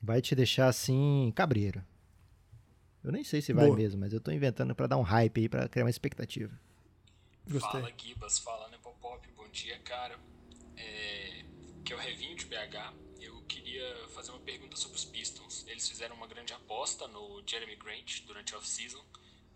[0.02, 1.85] vai te deixar assim, cabreiro.
[3.05, 3.76] Eu nem sei se vai Boa.
[3.76, 6.59] mesmo, mas eu estou inventando para dar um hype aí, para criar uma expectativa.
[7.50, 7.81] Gostei.
[7.81, 8.38] Fala, Gibas.
[8.38, 9.28] Fala, Nepopop.
[9.37, 10.18] Bom dia, cara.
[10.76, 11.44] É,
[11.85, 12.94] que é o Revinho de BH.
[13.20, 15.66] Eu queria fazer uma pergunta sobre os Pistons.
[15.66, 19.02] Eles fizeram uma grande aposta no Jeremy Grant durante a off-season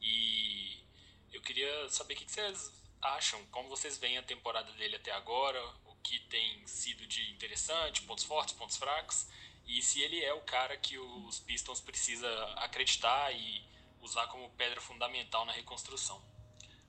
[0.06, 5.12] e eu queria saber o que vocês acham, como vocês veem a temporada dele até
[5.12, 9.26] agora, o que tem sido de interessante, pontos fortes, pontos fracos,
[9.66, 13.62] e se ele é o cara que os Pistons precisa acreditar e
[14.00, 16.22] usar como pedra fundamental na reconstrução.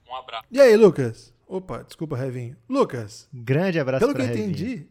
[0.08, 0.46] Um abraço.
[0.52, 1.34] E aí, Lucas?
[1.48, 2.56] Opa, desculpa, Revinho.
[2.70, 3.28] Lucas.
[3.34, 4.88] Grande abraço Pelo que eu entendi,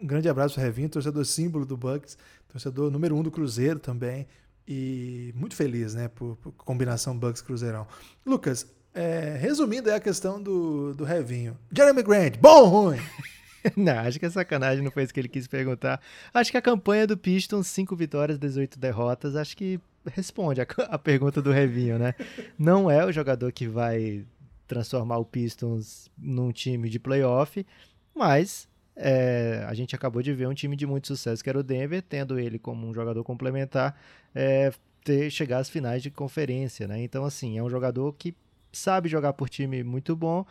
[0.00, 2.16] um grande abraço para Revinho, torcedor símbolo do Bucks,
[2.48, 4.26] torcedor número um do Cruzeiro também.
[4.72, 7.88] E muito feliz, né, por, por combinação Bucks Cruzeirão.
[8.24, 11.58] Lucas, é, resumindo é a questão do, do Revinho.
[11.76, 12.98] Jeremy Grant, bom ou ruim?
[13.76, 16.00] não, acho que é sacanagem, não foi isso que ele quis perguntar.
[16.32, 20.96] Acho que a campanha do Pistons, 5 vitórias, 18 derrotas, acho que responde a, a
[20.96, 22.14] pergunta do Revinho, né?
[22.56, 24.24] Não é o jogador que vai
[24.68, 27.66] transformar o Pistons num time de playoff,
[28.14, 31.62] mas é, a gente acabou de ver um time de muito sucesso que era o
[31.62, 33.98] Denver, tendo ele como um jogador complementar,
[34.34, 34.72] é,
[35.04, 37.02] ter chegar às finais de conferência, né?
[37.02, 38.34] Então, assim, é um jogador que
[38.72, 40.44] sabe jogar por time muito bom,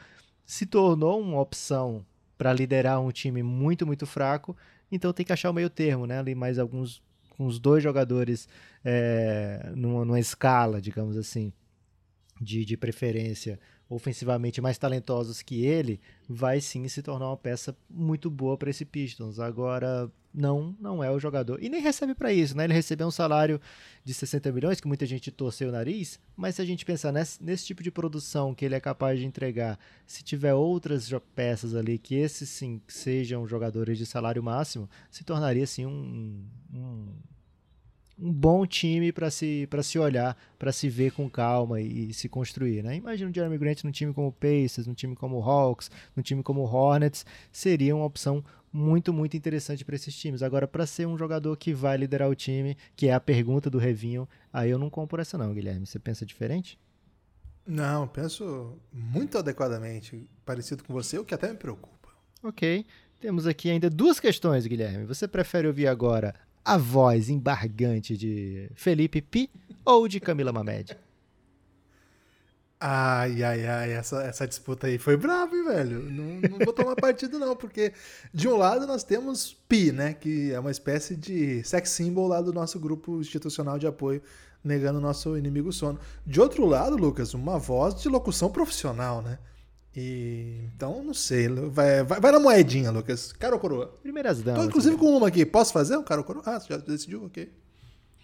[0.45, 2.05] se tornou uma opção
[2.37, 4.55] para liderar um time muito, muito fraco,
[4.91, 6.19] então tem que achar o meio termo, né?
[6.19, 7.01] Ali mais alguns
[7.39, 8.49] uns dois jogadores
[8.83, 11.53] é, numa, numa escala, digamos assim,
[12.41, 13.57] de, de preferência
[13.89, 18.85] ofensivamente mais talentosos que ele, vai sim se tornar uma peça muito boa para esse
[18.85, 19.39] Pistons.
[19.39, 21.61] Agora, não, não é o jogador.
[21.61, 22.65] E nem recebe para isso, né?
[22.65, 23.59] Ele recebeu um salário
[24.03, 27.43] de 60 milhões, que muita gente torceu o nariz, mas se a gente pensar nesse,
[27.43, 31.97] nesse tipo de produção que ele é capaz de entregar, se tiver outras peças ali
[31.97, 37.07] que esses sim sejam jogadores de salário máximo, se tornaria sim um, um
[38.21, 42.27] um bom time para se, se olhar, para se ver com calma e, e, se
[42.27, 42.83] construir.
[42.83, 42.97] Né?
[42.97, 46.21] Imagina o Jeremy Grant num time como o Pacers, num time como o Hawks, num
[46.21, 50.43] time como o Hornets, seria uma opção muito, muito interessante para esses times.
[50.43, 53.77] Agora, para ser um jogador que vai liderar o time, que é a pergunta do
[53.77, 55.85] Revinho, aí eu não compro essa não, Guilherme.
[55.85, 56.77] Você pensa diferente?
[57.65, 62.09] Não, penso muito adequadamente, parecido com você, o que até me preocupa.
[62.43, 62.85] Ok.
[63.19, 65.05] Temos aqui ainda duas questões, Guilherme.
[65.05, 66.33] Você prefere ouvir agora
[66.69, 69.49] a voz embargante de Felipe Pi
[69.83, 70.95] ou de Camila Mamed?
[72.79, 75.99] Ai, ai, ai, essa, essa disputa aí foi brava, hein, velho?
[76.11, 77.91] Não, não vou tomar partido, não, porque
[78.31, 80.13] de um lado nós temos Pi, né?
[80.13, 84.21] Que é uma espécie de sex symbol lá do nosso grupo institucional de apoio,
[84.63, 85.99] negando o nosso inimigo sono.
[86.23, 89.39] De outro lado, Lucas, uma voz de locução profissional, né?
[89.95, 91.47] E, então, não sei.
[91.47, 93.31] Vai, vai, vai na moedinha, Lucas.
[93.33, 93.87] Cara ou coroa?
[94.01, 94.61] Primeiras damas.
[94.61, 95.45] Tô, inclusive, com uma aqui.
[95.45, 96.43] Posso fazer um cara ou coroa?
[96.45, 97.25] Ah, você já decidiu?
[97.25, 97.51] Ok.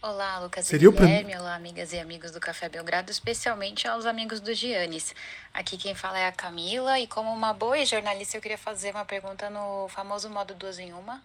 [0.02, 1.32] Olá, Lucas Seria e Guilherme.
[1.32, 1.36] prim...
[1.40, 5.16] Olá, amigas e amigos do Café Belgrado, especialmente aos amigos do Giannis.
[5.52, 9.04] Aqui quem fala é a Camila e como uma boa jornalista eu queria fazer uma
[9.04, 11.24] pergunta no famoso modo duas em uma.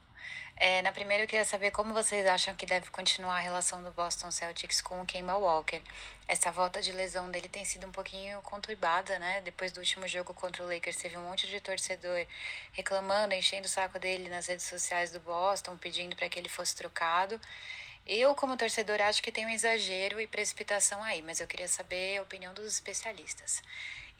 [0.63, 3.91] É, na primeira eu queria saber como vocês acham que deve continuar a relação do
[3.93, 5.81] Boston Celtics com o Kemba Walker.
[6.29, 9.41] Essa volta de lesão dele tem sido um pouquinho conturbada, né?
[9.41, 12.27] Depois do último jogo contra o Lakers, teve um monte de torcedor
[12.73, 16.77] reclamando, enchendo o saco dele nas redes sociais do Boston, pedindo para que ele fosse
[16.77, 17.41] trocado.
[18.07, 22.19] Eu, como torcedor, acho que tem um exagero e precipitação aí, mas eu queria saber
[22.19, 23.63] a opinião dos especialistas.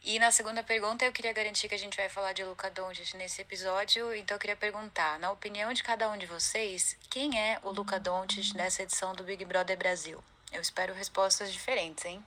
[0.03, 3.13] E na segunda pergunta, eu queria garantir que a gente vai falar de Luca Doncic
[3.15, 7.59] nesse episódio, então eu queria perguntar, na opinião de cada um de vocês, quem é
[7.61, 10.17] o Luca Doncic nessa edição do Big Brother Brasil?
[10.51, 12.23] Eu espero respostas diferentes, hein?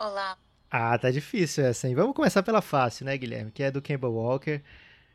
[0.00, 0.36] Olá.
[0.68, 1.94] Ah, tá difícil essa, hein?
[1.94, 3.52] Vamos começar pela fácil, né, Guilherme?
[3.52, 4.60] Que é do Kemba Walker.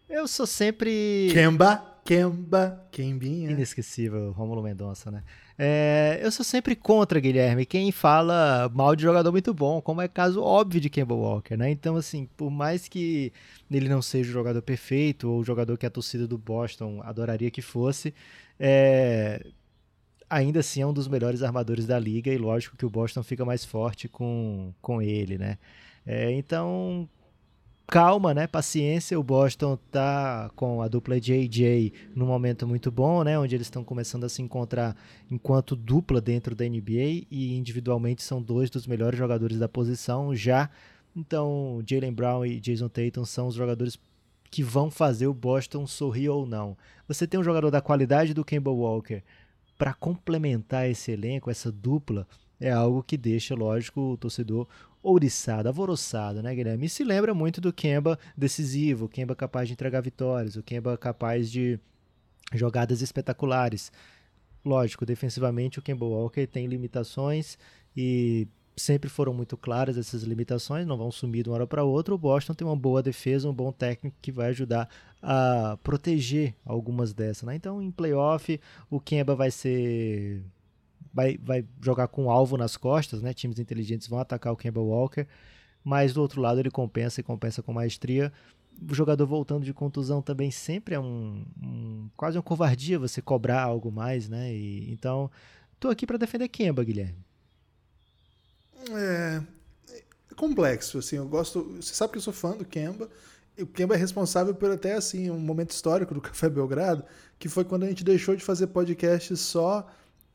[0.08, 1.30] Eu sou sempre.
[1.34, 3.52] Kemba, Kemba, Kembinha.
[3.52, 5.24] Inesquecível, Rômulo Mendonça, né?
[5.60, 10.08] É, eu sou sempre contra, Guilherme, quem fala mal de jogador muito bom, como é
[10.08, 11.70] caso óbvio de Kemba Walker, né?
[11.70, 13.34] Então, assim, por mais que
[13.70, 17.52] ele não seja o jogador perfeito, ou o jogador que a torcida do Boston adoraria
[17.52, 18.14] que fosse,
[18.58, 19.46] é,
[20.30, 23.44] ainda assim é um dos melhores armadores da liga, e lógico que o Boston fica
[23.44, 25.58] mais forte com, com ele, né?
[26.06, 27.10] É, então,
[27.88, 28.46] calma, né?
[28.46, 29.18] Paciência.
[29.20, 33.40] O Boston tá com a dupla JJ num momento muito bom, né?
[33.40, 34.96] Onde eles estão começando a se encontrar
[35.32, 40.70] enquanto dupla dentro da NBA e individualmente são dois dos melhores jogadores da posição já.
[41.16, 43.98] Então, Jalen Brown e Jason Tatum são os jogadores
[44.52, 46.78] que vão fazer o Boston sorrir ou não.
[47.08, 49.24] Você tem um jogador da qualidade do Kemba Walker
[49.78, 52.28] para complementar esse elenco, essa dupla,
[52.60, 54.68] é algo que deixa, lógico, o torcedor
[55.08, 56.86] ouriçado, alvoroçado, né, Guilherme?
[56.86, 60.98] E se lembra muito do Kemba decisivo, o Kemba capaz de entregar vitórias, o Kemba
[60.98, 61.80] capaz de
[62.54, 63.92] jogadas espetaculares.
[64.66, 67.58] Lógico, defensivamente o Kemba Walker tem limitações
[67.96, 72.14] e sempre foram muito claras essas limitações, não vão sumir de uma hora para outra.
[72.14, 74.90] O Boston tem uma boa defesa, um bom técnico que vai ajudar
[75.22, 77.44] a proteger algumas dessas.
[77.44, 77.56] Né?
[77.56, 80.44] Então, em playoff, o Kemba vai ser
[81.18, 83.34] vai, vai jogar com um alvo nas costas, né?
[83.34, 85.26] Times inteligentes vão atacar o Kemba Walker,
[85.84, 88.32] mas do outro lado ele compensa e compensa com maestria.
[88.88, 93.64] O jogador voltando de contusão também sempre é um, um quase uma covardia você cobrar
[93.64, 94.54] algo mais, né?
[94.54, 95.32] E, então,
[95.80, 97.26] tô aqui para defender Kemba, Guilherme.
[98.92, 99.42] É,
[99.94, 100.04] é
[100.36, 103.10] complexo, assim, eu gosto, você sabe que eu sou fã do Kemba,
[103.60, 107.04] o Kemba é responsável por até assim um momento histórico do Café Belgrado,
[107.40, 109.88] que foi quando a gente deixou de fazer podcast só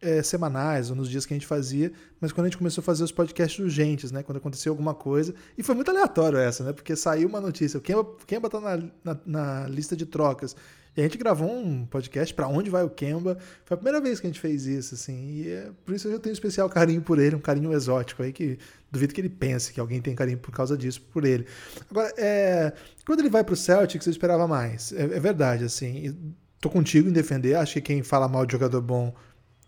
[0.02, 2.84] é, semanais ou nos dias que a gente fazia, mas quando a gente começou a
[2.84, 4.22] fazer os podcasts urgentes, né?
[4.22, 5.32] Quando aconteceu alguma coisa.
[5.56, 6.72] E foi muito aleatório essa, né?
[6.72, 7.78] Porque saiu uma notícia.
[7.78, 10.56] O Kemba, tá na, na, na lista de trocas.
[10.94, 13.38] E a gente gravou um podcast para onde vai o Kemba.
[13.64, 15.26] Foi a primeira vez que a gente fez isso, assim.
[15.30, 18.32] E é, por isso eu tenho um especial carinho por ele, um carinho exótico aí,
[18.32, 18.58] que
[18.90, 21.46] duvido que ele pense que alguém tem carinho por causa disso, por ele.
[21.90, 22.72] Agora, é,
[23.06, 24.92] quando ele vai pro Celtics, eu esperava mais.
[24.92, 26.34] É, é verdade, assim.
[26.60, 27.54] Tô contigo em defender.
[27.54, 29.14] Acho que quem fala mal de jogador bom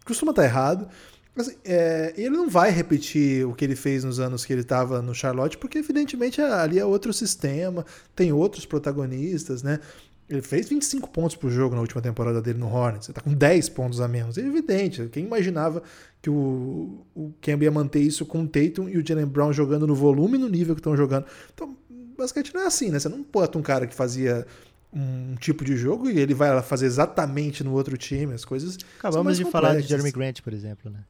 [0.04, 0.88] costuma estar errado.
[1.36, 5.02] Assim, é, ele não vai repetir o que ele fez nos anos que ele estava
[5.02, 9.80] no Charlotte, porque evidentemente ali é outro sistema, tem outros protagonistas, né?
[10.28, 13.08] Ele fez 25 pontos por jogo na última temporada dele no Hornets.
[13.08, 14.38] Ele tá com 10 pontos a menos.
[14.38, 15.06] É evidente.
[15.12, 15.82] Quem imaginava
[16.22, 19.86] que o, o Kemba ia manter isso com o Tatum e o Jalen Brown jogando
[19.86, 21.26] no volume e no nível que estão jogando?
[21.52, 21.76] Então,
[22.16, 22.98] basicamente não é assim, né?
[22.98, 24.46] Você não bota um cara que fazia
[24.94, 28.78] um tipo de jogo e ele vai fazer exatamente no outro time, as coisas.
[28.98, 31.00] Acabamos de falar de Jeremy Grant, por exemplo, né?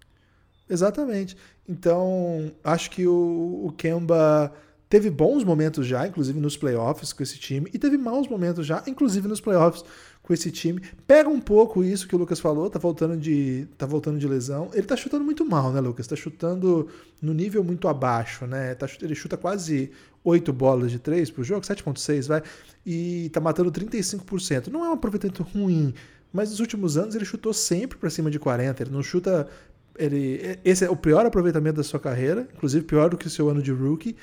[0.68, 1.36] Exatamente.
[1.68, 4.52] Então, acho que o, o Kemba
[4.88, 8.82] teve bons momentos já, inclusive nos playoffs com esse time, e teve maus momentos já,
[8.86, 9.84] inclusive nos playoffs
[10.22, 10.80] com esse time.
[11.06, 14.70] Pega um pouco isso que o Lucas falou, tá voltando de, tá voltando de lesão.
[14.72, 16.06] Ele tá chutando muito mal, né, Lucas?
[16.06, 16.88] Tá chutando
[17.20, 18.74] no nível muito abaixo, né?
[18.74, 19.90] Tá, ele chuta quase
[20.22, 22.42] 8 bolas de 3 por jogo, 7.6, vai,
[22.84, 24.68] e tá matando 35%.
[24.68, 25.92] Não é um aproveitamento ruim,
[26.32, 29.46] mas nos últimos anos ele chutou sempre para cima de 40, ele não chuta
[29.96, 33.48] ele, esse é o pior aproveitamento da sua carreira, inclusive pior do que o seu
[33.48, 34.16] ano de rookie.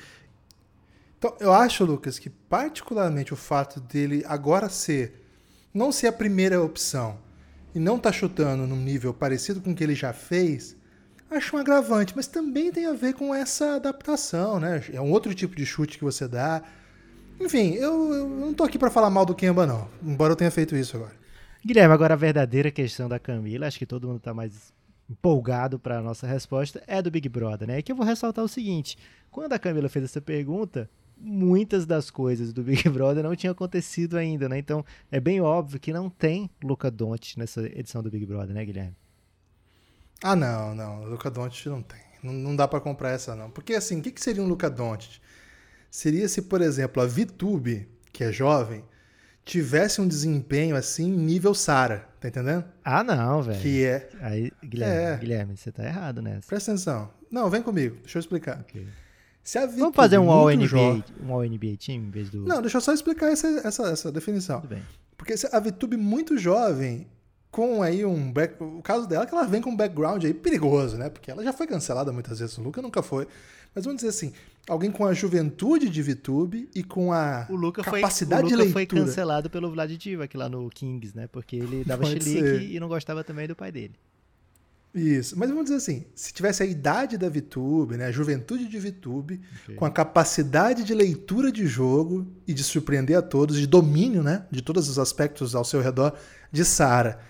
[1.22, 5.24] Então, eu acho, Lucas, que particularmente o fato dele agora ser
[5.72, 7.16] não ser a primeira opção
[7.72, 10.76] e não tá chutando num nível parecido com o que ele já fez,
[11.30, 14.82] acho um agravante, mas também tem a ver com essa adaptação, né?
[14.92, 16.60] É um outro tipo de chute que você dá.
[17.38, 20.50] Enfim, eu, eu não tô aqui para falar mal do Kemba, não, embora eu tenha
[20.50, 21.14] feito isso agora.
[21.64, 24.72] Guilherme, agora a verdadeira questão da Camila, acho que todo mundo tá mais
[25.08, 27.78] empolgado para a nossa resposta, é do Big Brother, né?
[27.78, 28.98] E que eu vou ressaltar o seguinte:
[29.30, 30.90] quando a Camila fez essa pergunta,
[31.22, 34.58] muitas das coisas do Big Brother não tinham acontecido ainda, né?
[34.58, 38.64] Então é bem óbvio que não tem Luca Doncic nessa edição do Big Brother, né,
[38.64, 38.96] Guilherme?
[40.22, 41.04] Ah, não, não.
[41.04, 42.00] Luca Doncic não tem.
[42.22, 43.50] Não, não dá para comprar essa, não.
[43.50, 45.20] Porque, assim, o que, que seria um Luca Doncic?
[45.90, 48.84] Seria se, por exemplo, a VTube, que é jovem,
[49.44, 52.64] tivesse um desempenho assim, nível Sara, tá entendendo?
[52.84, 53.60] Ah, não, velho.
[53.60, 54.08] Que é.
[54.20, 55.16] Aí, Guilherme, é.
[55.18, 56.46] Guilherme, você tá errado nessa.
[56.46, 57.10] Presta atenção.
[57.30, 58.60] Não, vem comigo, deixa eu explicar.
[58.60, 58.86] Okay.
[59.76, 61.04] Vamos fazer um All NBA, jovem...
[61.24, 62.42] um All NBA Team em vez do.
[62.42, 64.60] Não, deixa eu só explicar essa, essa, essa definição.
[64.60, 64.82] Tudo bem.
[65.16, 67.06] Porque a VTube muito jovem,
[67.50, 68.62] com aí um back...
[68.62, 71.10] o caso dela é que ela vem com um background aí perigoso, né?
[71.10, 73.26] Porque ela já foi cancelada muitas vezes, o Luca nunca foi.
[73.74, 74.32] Mas vamos dizer assim,
[74.68, 78.64] alguém com a juventude de VTube e com a o Luca capacidade foi, o Luca
[78.64, 79.00] de leitura.
[79.00, 81.26] foi cancelado pelo Vlad Divac lá no Kings, né?
[81.26, 83.94] Porque ele dava chilique e não gostava também do pai dele.
[84.94, 88.78] Isso, mas vamos dizer assim, se tivesse a idade da VTube, né, a juventude de
[88.78, 89.74] VTube, okay.
[89.74, 94.44] com a capacidade de leitura de jogo e de surpreender a todos, de domínio, né,
[94.50, 96.14] de todos os aspectos ao seu redor,
[96.50, 97.20] de Sara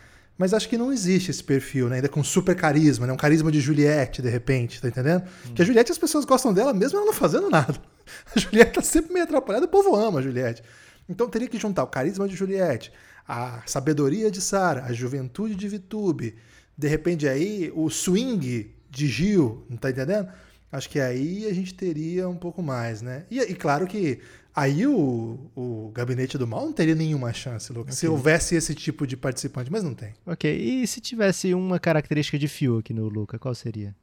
[0.42, 1.96] mas acho que não existe esse perfil, né?
[1.96, 3.12] Ainda com super carisma, né?
[3.12, 5.22] Um carisma de Juliette, de repente, tá entendendo?
[5.48, 5.54] Hum.
[5.54, 7.74] Que a Juliette as pessoas gostam dela mesmo ela não fazendo nada.
[8.34, 10.62] A Juliette tá sempre meio atrapalhada, o povo ama a Juliette.
[11.08, 12.92] Então teria que juntar o carisma de Juliette,
[13.26, 16.34] a sabedoria de Sara, a juventude de Vitube,
[16.76, 20.28] de repente aí o swing de Gil, não tá entendendo?
[20.70, 23.24] Acho que aí a gente teria um pouco mais, né?
[23.30, 24.20] E, e claro que
[24.54, 28.00] Aí o, o gabinete do mal não teria nenhuma chance, Lucas, okay.
[28.00, 30.12] se houvesse esse tipo de participante, mas não tem.
[30.26, 33.96] Ok, e se tivesse uma característica de Fiuk no Luca, qual seria?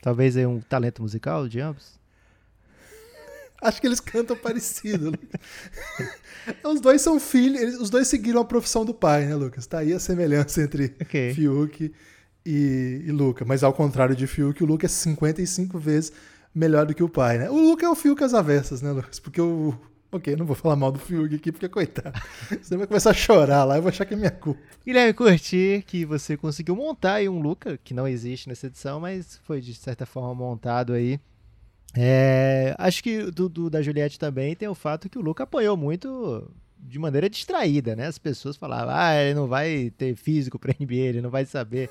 [0.00, 2.00] Talvez aí um talento musical de ambos?
[3.62, 5.12] Acho que eles cantam parecido.
[6.64, 9.66] os dois são filhos, os dois seguiram a profissão do pai, né, Lucas?
[9.66, 11.32] Tá aí a semelhança entre okay.
[11.32, 11.92] Fiuk
[12.44, 13.44] e, e Luca.
[13.44, 16.12] Mas ao contrário de Fiuk, o Luca é 55 vezes
[16.52, 17.48] melhor do que o pai, né?
[17.48, 19.20] O Luca é o Fiuk às avessas, né, Lucas?
[19.20, 19.72] Porque o.
[20.10, 22.20] Ok, não vou falar mal do Fiuk aqui, porque coitado.
[22.60, 24.60] Você vai começar a chorar lá, eu vou achar que é minha culpa.
[24.84, 29.40] Guilherme, curti que você conseguiu montar aí um Luca, que não existe nessa edição, mas
[29.44, 31.18] foi de certa forma montado aí.
[31.94, 35.76] É, acho que do, do, da Juliette também tem o fato que o Luca apoiou
[35.76, 38.06] muito de maneira distraída, né?
[38.06, 41.88] As pessoas falavam, ah, ele não vai ter físico para NBA, ele não vai saber,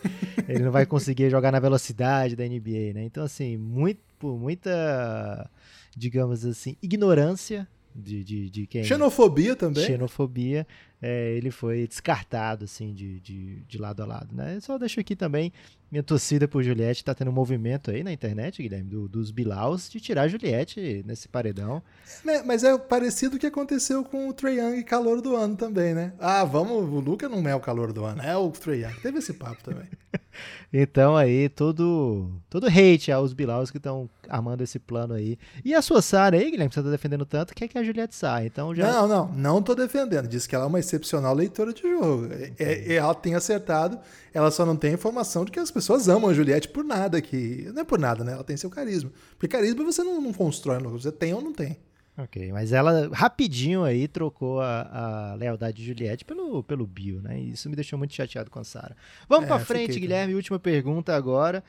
[0.48, 3.04] ele não vai conseguir jogar na velocidade da NBA, né?
[3.04, 5.50] Então, assim, muito, por muita,
[5.96, 8.84] digamos assim, ignorância de, de, de quem...
[8.84, 9.86] Xenofobia também.
[9.86, 10.68] Xenofobia
[11.02, 14.36] é, ele foi descartado assim de, de, de, lado a lado.
[14.36, 14.58] Né?
[14.58, 15.52] Eu só deixo aqui também
[15.92, 17.04] minha torcida por Juliette.
[17.04, 21.04] Tá tendo um movimento aí na internet, Guilherme, do, dos Bilaus de tirar a Juliette
[21.06, 21.82] nesse paredão.
[22.26, 25.94] É, mas é parecido o que aconteceu com o Trey Young calor do ano também,
[25.94, 26.14] né?
[26.20, 28.94] Ah, vamos, o Luca não é o calor do ano, é o Trey Young.
[29.02, 29.88] Teve esse papo também.
[30.72, 35.38] então aí, todo, todo hate aos Bilaus que estão armando esse plano aí.
[35.66, 38.16] E a sua Sara aí, Guilherme, que você tá defendendo tanto, quer que a Juliette
[38.16, 38.46] saia.
[38.46, 38.90] Então já...
[38.92, 40.28] Não, não, não tô defendendo.
[40.28, 42.28] Diz que ela é uma excepcional leitora de jogo.
[42.32, 43.98] É, é, ela tem acertado,
[44.34, 47.22] ela só não tem a informação de que as pessoas amam a Juliette por nada,
[47.22, 48.34] que não é por nada, né?
[48.34, 49.12] Ela tem seu carisma.
[49.32, 51.78] Porque carisma você não, não constrói, você tem ou não tem.
[52.18, 57.40] Ok, mas ela rapidinho aí trocou a, a, lealdade de Juliette pelo, pelo Bio, né?
[57.40, 58.96] E isso me deixou muito chateado com a Sara.
[59.30, 60.26] Vamos é, pra frente, Guilherme.
[60.26, 60.36] Também.
[60.36, 61.64] Última pergunta agora.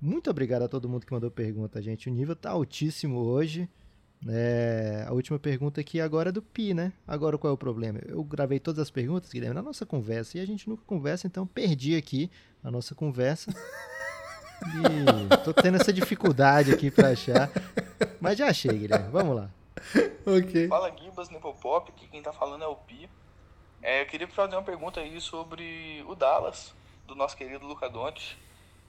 [0.00, 2.08] Muito obrigado a todo mundo que mandou pergunta, gente.
[2.08, 3.68] O nível tá altíssimo hoje.
[4.26, 6.92] É, a última pergunta aqui agora é do Pi, né?
[7.06, 8.00] Agora qual é o problema?
[8.06, 11.46] Eu gravei todas as perguntas, Guilherme, na nossa conversa e a gente nunca conversa, então
[11.46, 12.30] perdi aqui
[12.62, 13.52] a nossa conversa.
[14.60, 17.48] E tô tendo essa dificuldade aqui para achar.
[18.20, 19.08] Mas já achei, Guilherme.
[19.10, 19.50] Vamos lá.
[20.26, 20.66] ok.
[20.66, 23.08] Fala Gimbas Nepopop, aqui quem tá falando é o Pi.
[23.80, 26.74] É, eu queria fazer uma pergunta aí sobre o Dallas,
[27.06, 28.36] do nosso querido Luca Doncic.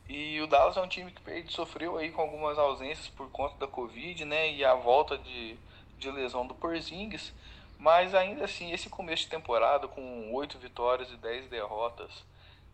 [0.10, 3.68] E o Dallas é um time que sofreu aí com algumas ausências por conta da
[3.68, 4.52] Covid, né?
[4.52, 5.56] E a volta de,
[6.00, 7.32] de lesão do Porzingis.
[7.78, 12.26] Mas ainda assim, esse começo de temporada com oito vitórias e dez derrotas,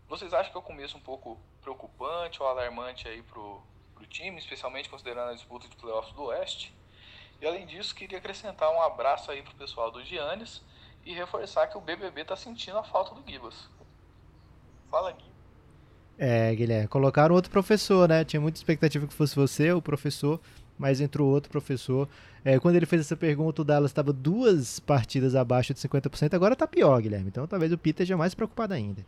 [0.08, 3.62] vocês acham que é um começo um pouco preocupante ou alarmante aí pro,
[3.94, 6.74] pro time, especialmente considerando a disputa de playoffs do Oeste?
[7.38, 10.64] E além disso, queria acrescentar um abraço aí pro pessoal do Giannis
[11.04, 13.68] e reforçar que o BBB tá sentindo a falta do Gibas.
[14.90, 15.35] Fala, Gui.
[16.18, 18.24] É, Guilherme, colocaram outro professor, né?
[18.24, 20.40] Tinha muita expectativa que fosse você, o professor,
[20.78, 22.08] mas entrou outro professor.
[22.44, 26.54] É, quando ele fez essa pergunta, o Dallas estava duas partidas abaixo de 50%, agora
[26.54, 27.28] está pior, Guilherme.
[27.28, 29.04] Então talvez o Peter esteja mais preocupado ainda.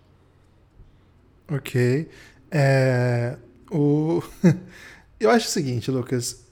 [1.51, 2.09] Ok.
[2.51, 3.37] É,
[3.71, 4.23] o...
[5.21, 6.47] Eu acho o seguinte, Lucas.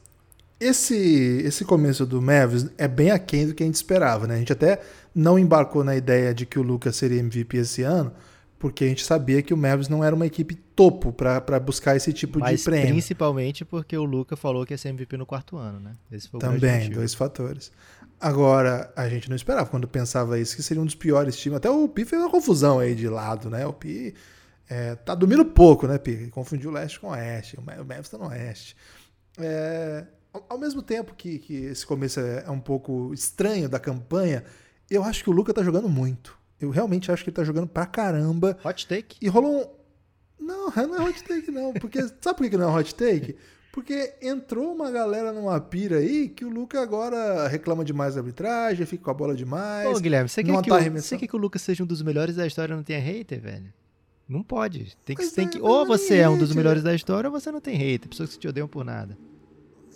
[0.59, 0.97] Esse,
[1.45, 4.37] esse começo do Mavis é bem aquém do que a gente esperava, né?
[4.37, 4.81] A gente até
[5.15, 8.11] não embarcou na ideia de que o Lucas seria MVP esse ano,
[8.59, 12.13] porque a gente sabia que o Mavericks não era uma equipe topo para buscar esse
[12.13, 12.89] tipo Mas de prêmio.
[12.89, 15.93] principalmente porque o Luca falou que ia ser MVP no quarto ano, né?
[16.11, 17.71] Esse foi o Também, dois fatores.
[18.19, 21.59] Agora, a gente não esperava quando pensava isso, que seria um dos piores times.
[21.59, 23.67] Até o Pi fez uma confusão aí de lado, né?
[23.67, 24.15] O Pi
[24.69, 26.29] é, tá dormindo pouco, né, Pi?
[26.29, 27.59] Confundiu o leste com o oeste.
[27.59, 28.75] O Mavericks tá no oeste.
[29.39, 30.07] É,
[30.49, 34.45] ao mesmo tempo que, que esse começo é, é um pouco estranho da campanha,
[34.91, 36.39] eu acho que o Luca tá jogando muito.
[36.61, 38.59] Eu realmente acho que ele tá jogando pra caramba.
[38.65, 39.17] Hot take?
[39.21, 39.63] E rolou
[40.41, 40.45] um.
[40.45, 41.73] Não, não é hot take, não.
[41.75, 42.01] Porque.
[42.21, 43.37] Sabe por que não é hot take?
[43.77, 48.87] Porque entrou uma galera numa pira aí que o Luca agora reclama demais da arbitragem,
[48.87, 49.95] fica com a bola demais.
[49.95, 52.01] Ô, Guilherme, você quer, que, tá o, você quer que o Lucas seja um dos
[52.01, 53.71] melhores da história e não tenha hater, velho?
[54.27, 54.97] Não pode.
[55.05, 57.53] Tem que, tem é, que, ou você é um dos melhores da história ou você
[57.53, 58.09] não tem hater.
[58.09, 59.17] Pessoas que te odeiam por nada.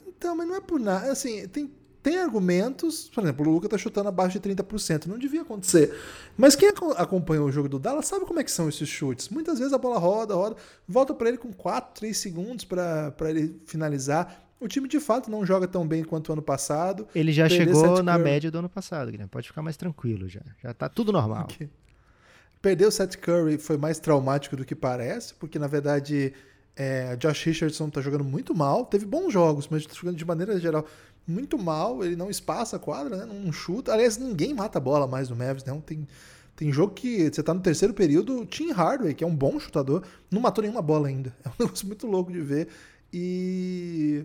[0.07, 1.11] Então, mas não é por nada.
[1.11, 1.71] Assim, tem,
[2.03, 5.95] tem argumentos, por exemplo, o Luca tá chutando abaixo de 30%, não devia acontecer.
[6.37, 9.29] Mas quem acompanhou o jogo do Dallas sabe como é que são esses chutes.
[9.29, 10.57] Muitas vezes a bola roda, roda,
[10.89, 14.47] volta para ele com 4, 3 segundos para ele finalizar.
[14.59, 17.07] O time de fato não joga tão bem quanto o ano passado.
[17.15, 18.31] Ele já chegou na curve.
[18.31, 19.31] média do ano passado, Guilherme.
[19.31, 20.43] Pode ficar mais tranquilo já.
[20.63, 21.45] Já tá tudo normal.
[21.45, 21.69] Okay.
[22.63, 26.35] Perder o Seth Curry foi mais traumático do que parece, porque na verdade
[26.77, 28.85] é, Josh Richardson tá jogando muito mal.
[28.85, 30.87] Teve bons jogos, mas tá jogando de maneira geral
[31.31, 33.27] muito mal, ele não espaça a quadra, né?
[33.27, 33.93] não chuta.
[33.93, 35.81] Aliás, ninguém mata a bola mais no Mavericks, não.
[35.81, 36.07] Tem,
[36.57, 39.59] tem jogo que você tá no terceiro período, o Tim Hardaway, que é um bom
[39.59, 41.35] chutador, não matou nenhuma bola ainda.
[41.45, 42.69] É um negócio muito louco de ver.
[43.13, 44.25] E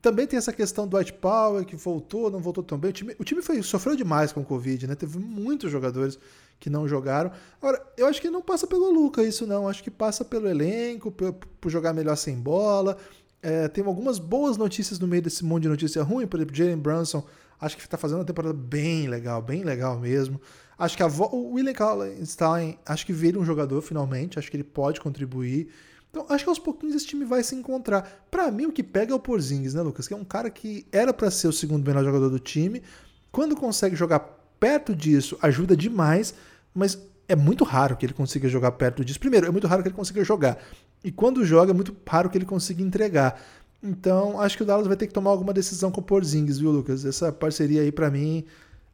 [0.00, 2.90] também tem essa questão do White Power, que voltou, não voltou tão bem.
[2.90, 4.94] O time, o time foi, sofreu demais com o Covid, né?
[4.94, 6.18] Teve muitos jogadores
[6.60, 7.32] que não jogaram.
[7.60, 9.68] Agora, eu acho que não passa pelo Luca isso, não.
[9.68, 12.96] Acho que passa pelo elenco, por, por jogar melhor sem bola.
[13.42, 16.26] É, tem algumas boas notícias no meio desse monte de notícia ruim.
[16.26, 17.24] Por exemplo, Jalen Brunson,
[17.60, 20.40] acho que está fazendo uma temporada bem legal, bem legal mesmo.
[20.78, 24.64] Acho que a o William Kallenstein, acho que veio um jogador finalmente, acho que ele
[24.64, 25.68] pode contribuir.
[26.10, 28.26] Então, acho que aos pouquinhos esse time vai se encontrar.
[28.30, 30.08] Para mim, o que pega é o Porzingis, né, Lucas?
[30.08, 32.82] Que é um cara que era para ser o segundo melhor jogador do time.
[33.30, 34.20] Quando consegue jogar
[34.58, 36.34] perto disso, ajuda demais,
[36.74, 36.98] mas
[37.28, 39.20] é muito raro que ele consiga jogar perto disso.
[39.20, 40.58] Primeiro, é muito raro que ele consiga jogar.
[41.04, 43.40] E quando joga, é muito raro que ele consiga entregar.
[43.82, 46.70] Então, acho que o Dallas vai ter que tomar alguma decisão com o Porzingis, viu,
[46.70, 47.04] Lucas?
[47.04, 48.44] Essa parceria aí, para mim,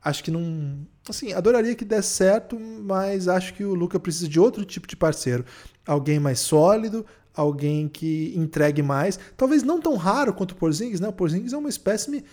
[0.02, 0.78] acho que não.
[1.08, 4.96] Assim, adoraria que desse certo, mas acho que o Luca precisa de outro tipo de
[4.96, 5.44] parceiro.
[5.86, 9.18] Alguém mais sólido, alguém que entregue mais.
[9.36, 11.08] Talvez não tão raro quanto o Porzingis, né?
[11.08, 12.24] O Porzingis é uma espécime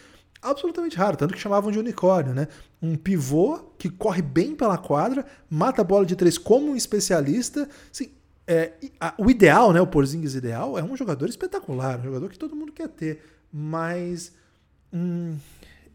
[0.41, 2.47] absolutamente raro, tanto que chamavam de unicórnio, né?
[2.81, 7.69] Um pivô que corre bem pela quadra, mata a bola de três como um especialista.
[7.91, 8.11] Assim,
[8.47, 12.39] é, a, o ideal, né, o Porzingis ideal, é um jogador espetacular, um jogador que
[12.39, 13.23] todo mundo quer ter,
[13.53, 14.33] mas
[14.91, 15.37] hum,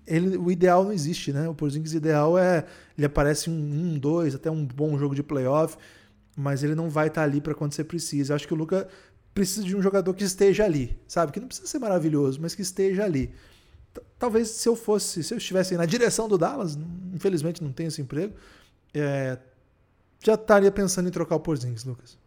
[0.06, 1.48] ele, o ideal não existe, né?
[1.48, 2.64] O Porzingis ideal é
[2.96, 5.76] ele aparece um, um, dois, até um bom jogo de playoff,
[6.36, 8.32] mas ele não vai estar ali para quando você precisa.
[8.32, 8.88] Eu acho que o Luca
[9.34, 11.32] precisa de um jogador que esteja ali, sabe?
[11.32, 13.34] Que não precisa ser maravilhoso, mas que esteja ali.
[14.18, 16.78] Talvez se eu fosse, se eu estivesse na direção do Dallas,
[17.12, 18.34] infelizmente não tenho esse emprego,
[18.94, 19.38] é,
[20.24, 22.18] já estaria pensando em trocar o Porzingis, Lucas.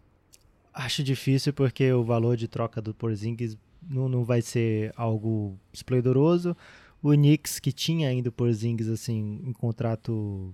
[0.73, 3.57] Acho difícil porque o valor de troca do Porzingis
[3.89, 6.55] não, não vai ser algo esplendoroso.
[7.01, 10.53] O Knicks, que tinha ainda o Porzingis assim, em contrato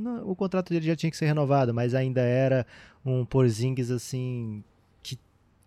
[0.00, 2.66] não, o contrato dele já tinha que ser renovado, mas ainda era
[3.04, 4.64] um Porzingis assim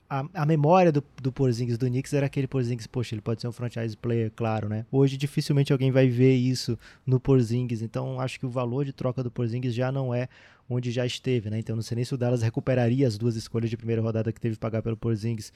[0.09, 3.47] a, a memória do, do Porzingis do Knicks era aquele Porzingis, poxa, ele pode ser
[3.47, 4.85] um franchise player, claro, né?
[4.91, 9.23] Hoje dificilmente alguém vai ver isso no Porzingis, então acho que o valor de troca
[9.23, 10.27] do Porzingis já não é
[10.69, 11.59] onde já esteve, né?
[11.59, 14.39] Então não sei nem se o Dallas recuperaria as duas escolhas de primeira rodada que
[14.39, 15.51] teve que pagar pelo Porzingis.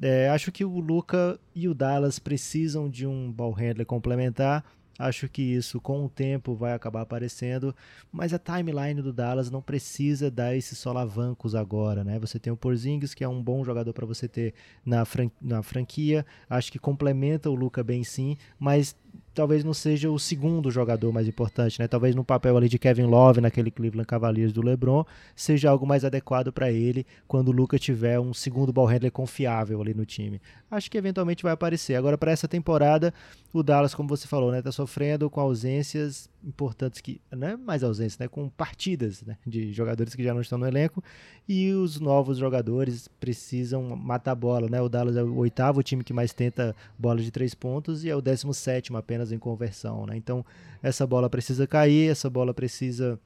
[0.00, 4.64] É, acho que o Luca e o Dallas precisam de um ball handler complementar
[4.98, 7.74] Acho que isso com o tempo vai acabar aparecendo,
[8.10, 12.18] mas a timeline do Dallas não precisa dar esses solavancos agora, né?
[12.18, 15.62] Você tem o Porzingis, que é um bom jogador para você ter na, fran na
[15.62, 18.96] franquia, acho que complementa o Luca bem sim, mas
[19.38, 21.86] talvez não seja o segundo jogador mais importante, né?
[21.86, 25.04] Talvez no papel ali de Kevin Love naquele Cleveland Cavaliers do LeBron
[25.36, 29.80] seja algo mais adequado para ele quando o Luca tiver um segundo ball handler confiável
[29.80, 30.40] ali no time.
[30.68, 31.94] Acho que eventualmente vai aparecer.
[31.94, 33.14] Agora para essa temporada,
[33.52, 38.18] o Dallas, como você falou, né, tá sofrendo com ausências importantes que, né, mais ausências,
[38.18, 41.02] né, com partidas, né, de jogadores que já não estão no elenco
[41.48, 44.82] e os novos jogadores precisam matar a bola, né?
[44.82, 48.16] O Dallas é o oitavo time que mais tenta bola de três pontos e é
[48.16, 50.16] o décimo sétimo apenas em conversão, né?
[50.16, 50.44] Então
[50.82, 53.18] essa bola precisa cair, essa bola precisa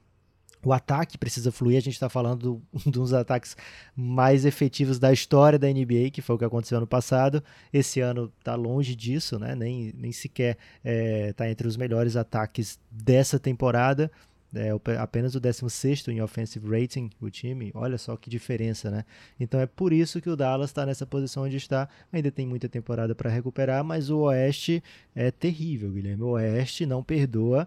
[0.65, 1.77] o ataque precisa fluir.
[1.77, 3.57] A gente está falando de um dos ataques
[3.97, 7.43] mais efetivos da história da NBA, que foi o que aconteceu ano passado.
[7.73, 9.55] Esse ano está longe disso, né?
[9.55, 14.11] nem, nem sequer está é, tá entre os melhores ataques dessa temporada.
[14.55, 17.71] É apenas o 16 em offensive rating, o time.
[17.75, 19.05] Olha só que diferença, né?
[19.41, 21.89] Então é por isso que o Dallas está nessa posição onde está.
[22.13, 24.83] Ainda tem muita temporada para recuperar, mas o Oeste
[25.15, 26.23] é terrível, Guilherme.
[26.23, 27.67] O Oeste não perdoa.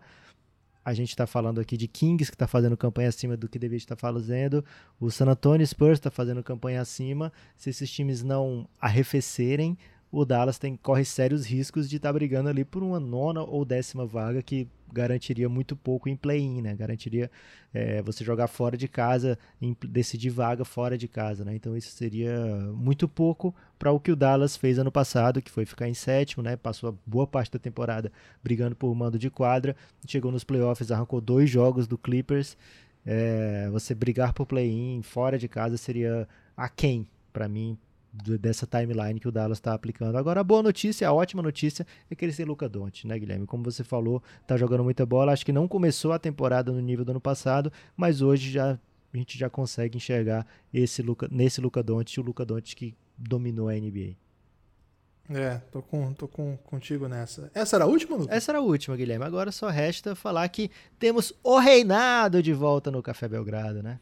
[0.83, 3.77] A gente está falando aqui de Kings, que está fazendo campanha acima do que deveria
[3.77, 4.63] estar fazendo.
[4.99, 7.33] O San Antonio Spurs está fazendo campanha acima.
[7.57, 9.75] Se esses times não arrefecerem,
[10.15, 13.65] o Dallas tem, corre sérios riscos de estar tá brigando ali por uma nona ou
[13.65, 16.73] décima vaga que garantiria muito pouco em play-in, né?
[16.73, 17.29] Garantiria
[17.73, 21.53] é, você jogar fora de casa, em, decidir vaga fora de casa, né?
[21.53, 22.33] Então isso seria
[22.73, 26.41] muito pouco para o que o Dallas fez ano passado, que foi ficar em sétimo,
[26.41, 26.55] né?
[26.55, 28.09] Passou a boa parte da temporada
[28.41, 29.75] brigando por mando de quadra,
[30.07, 32.55] chegou nos playoffs, arrancou dois jogos do Clippers.
[33.05, 37.77] É, você brigar por play-in fora de casa seria a quem para mim
[38.39, 40.17] dessa timeline que o Dallas está aplicando.
[40.17, 43.45] Agora, a boa notícia, a ótima notícia é que eles têm Luca Doncic, né, Guilherme?
[43.45, 45.33] Como você falou, tá jogando muita bola.
[45.33, 48.79] Acho que não começou a temporada no nível do ano passado, mas hoje já
[49.13, 53.69] a gente já consegue enxergar esse Luca, nesse Luca Doncic, o Luca Doncic que dominou
[53.69, 54.15] a NBA.
[55.29, 57.49] É, tô, com, tô com, contigo nessa.
[57.53, 58.35] Essa era a última, Lucas?
[58.35, 59.25] Essa era a última, Guilherme.
[59.25, 63.99] Agora só resta falar que temos o reinado de volta no Café Belgrado, né?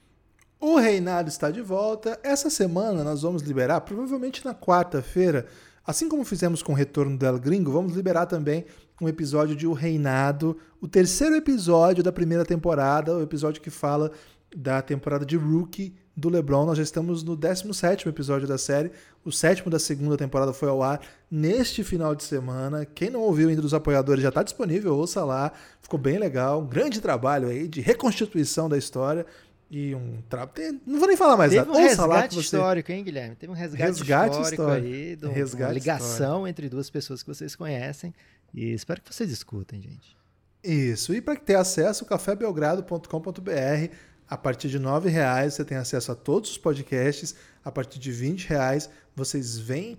[0.66, 2.18] O Reinado está de volta.
[2.24, 5.46] Essa semana nós vamos liberar, provavelmente na quarta-feira,
[5.86, 8.64] assim como fizemos com o retorno do El Gringo, vamos liberar também
[9.02, 14.10] um episódio de O Reinado, o terceiro episódio da primeira temporada, o episódio que fala
[14.56, 16.66] da temporada de Rookie do LeBron.
[16.66, 18.92] Nós já estamos no 17 episódio da série.
[19.26, 22.86] O sétimo da segunda temporada foi ao ar neste final de semana.
[22.86, 25.52] Quem não ouviu ainda dos apoiadores já está disponível, ouça lá.
[25.82, 26.62] Ficou bem legal.
[26.62, 29.26] Um grande trabalho aí de reconstituição da história
[29.74, 30.54] e um trapo.
[30.86, 31.78] Não vou nem falar mais Teve nada.
[31.78, 32.42] um resgate você...
[32.42, 33.36] histórico, hein, Guilherme?
[33.36, 36.48] Teve um resgate, resgate histórico, histórico, aí, de resgate uma ligação histórico.
[36.48, 38.14] entre duas pessoas que vocês conhecem.
[38.54, 40.16] E espero que vocês escutem, gente.
[40.64, 41.14] Isso.
[41.14, 43.94] E para ter acesso, cafébelgrado.com.br.
[44.30, 47.36] A partir de R$ reais você tem acesso a todos os podcasts.
[47.66, 49.98] A partir de R$ reais vocês vêm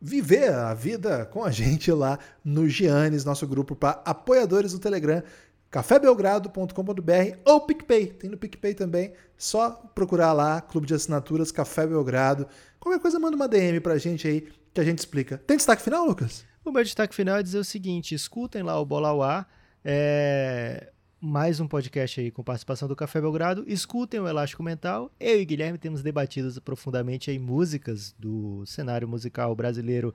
[0.00, 5.22] viver a vida com a gente lá no Giannis, nosso grupo para apoiadores do Telegram
[5.70, 8.06] cafébelgrado.com.br ou PicPay.
[8.08, 9.12] Tem no PicPay também.
[9.36, 12.46] Só procurar lá, Clube de Assinaturas, Café Belgrado.
[12.78, 15.38] Qualquer coisa, manda uma DM pra gente aí que a gente explica.
[15.38, 16.44] Tem destaque final, Lucas?
[16.64, 19.48] O meu destaque final é dizer o seguinte: escutem lá o Bola Ar.
[19.84, 20.92] É
[21.22, 23.62] mais um podcast aí com participação do Café Belgrado.
[23.66, 25.12] Escutem o Elástico Mental.
[25.20, 30.14] Eu e Guilherme temos debatido profundamente aí músicas do cenário musical brasileiro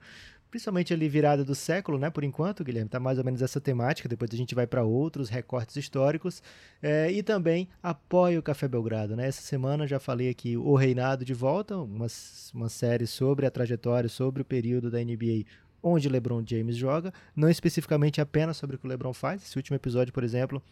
[0.56, 2.08] principalmente ali virada do século, né?
[2.08, 4.08] Por enquanto, Guilherme, tá mais ou menos essa temática.
[4.08, 6.42] Depois a gente vai para outros recortes históricos
[6.82, 9.28] é, e também apoia o Café Belgrado, né?
[9.28, 12.06] Essa semana já falei aqui o Reinado de volta, uma,
[12.54, 15.44] uma série sobre a trajetória, sobre o período da NBA
[15.82, 19.42] onde LeBron James joga, não especificamente apenas sobre o que o LeBron faz.
[19.42, 20.62] Esse último episódio, por exemplo,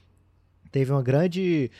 [0.72, 1.70] teve um grande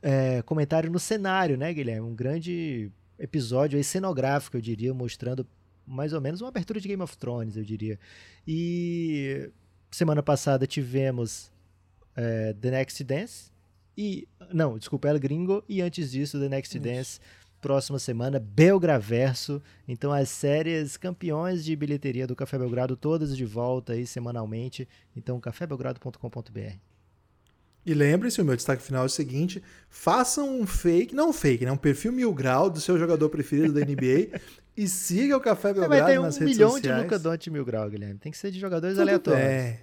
[0.00, 2.06] é, comentário no cenário, né, Guilherme?
[2.06, 5.44] Um grande episódio aí cenográfico, eu diria, mostrando
[5.86, 7.98] mais ou menos uma abertura de Game of Thrones, eu diria.
[8.46, 9.50] E
[9.90, 11.52] semana passada tivemos
[12.16, 13.54] é, The Next Dance
[13.96, 16.84] e não, desculpa, El Gringo e antes disso The Next Isso.
[16.84, 17.20] Dance.
[17.60, 19.62] Próxima semana, Belgraverso.
[19.88, 24.86] Então, as séries campeões de bilheteria do Café Belgrado, todas de volta aí semanalmente.
[25.16, 26.93] Então, cafébelgrado.com.br.
[27.86, 31.64] E lembre-se, o meu destaque final é o seguinte: façam um fake, não um fake,
[31.64, 31.72] né?
[31.72, 34.40] Um perfil mil grau do seu jogador preferido da NBA
[34.76, 37.64] e siga o Café Belgrado Vai ter um nas redes milhão de Luca Doncic mil
[37.64, 38.18] grau, Guilherme.
[38.18, 39.44] Tem que ser de jogadores Tudo aleatórios.
[39.44, 39.80] É.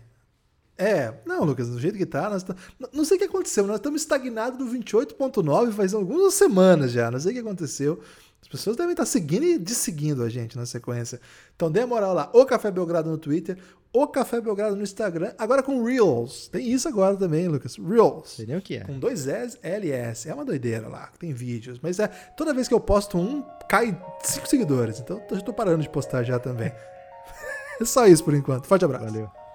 [0.78, 2.56] É, não, Lucas, do jeito que tá, nós tá,
[2.91, 7.20] não sei o que aconteceu, nós estamos estagnados no 28.9 faz algumas semanas já, não
[7.20, 8.02] sei o que aconteceu.
[8.41, 11.22] As pessoas devem estar seguindo e desseguindo a gente na sequência.
[11.56, 13.60] Então dê a moral lá, o Café Belgrado no Twitter,
[13.94, 16.48] o Café Belgrado no Instagram, agora com Reels.
[16.48, 17.76] Tem isso agora também, Lucas.
[17.78, 18.30] Reels.
[18.30, 18.86] Sei o que é.
[18.86, 20.30] Com dois S, LS.
[20.30, 21.80] É uma doideira lá, tem vídeos.
[21.82, 25.00] Mas é, toda vez que eu posto um, cai cinco seguidores.
[25.00, 26.72] Então eu tô parando de postar já também.
[27.82, 28.66] é só isso por enquanto.
[28.66, 29.06] Forte abraço.
[29.06, 29.51] Valeu.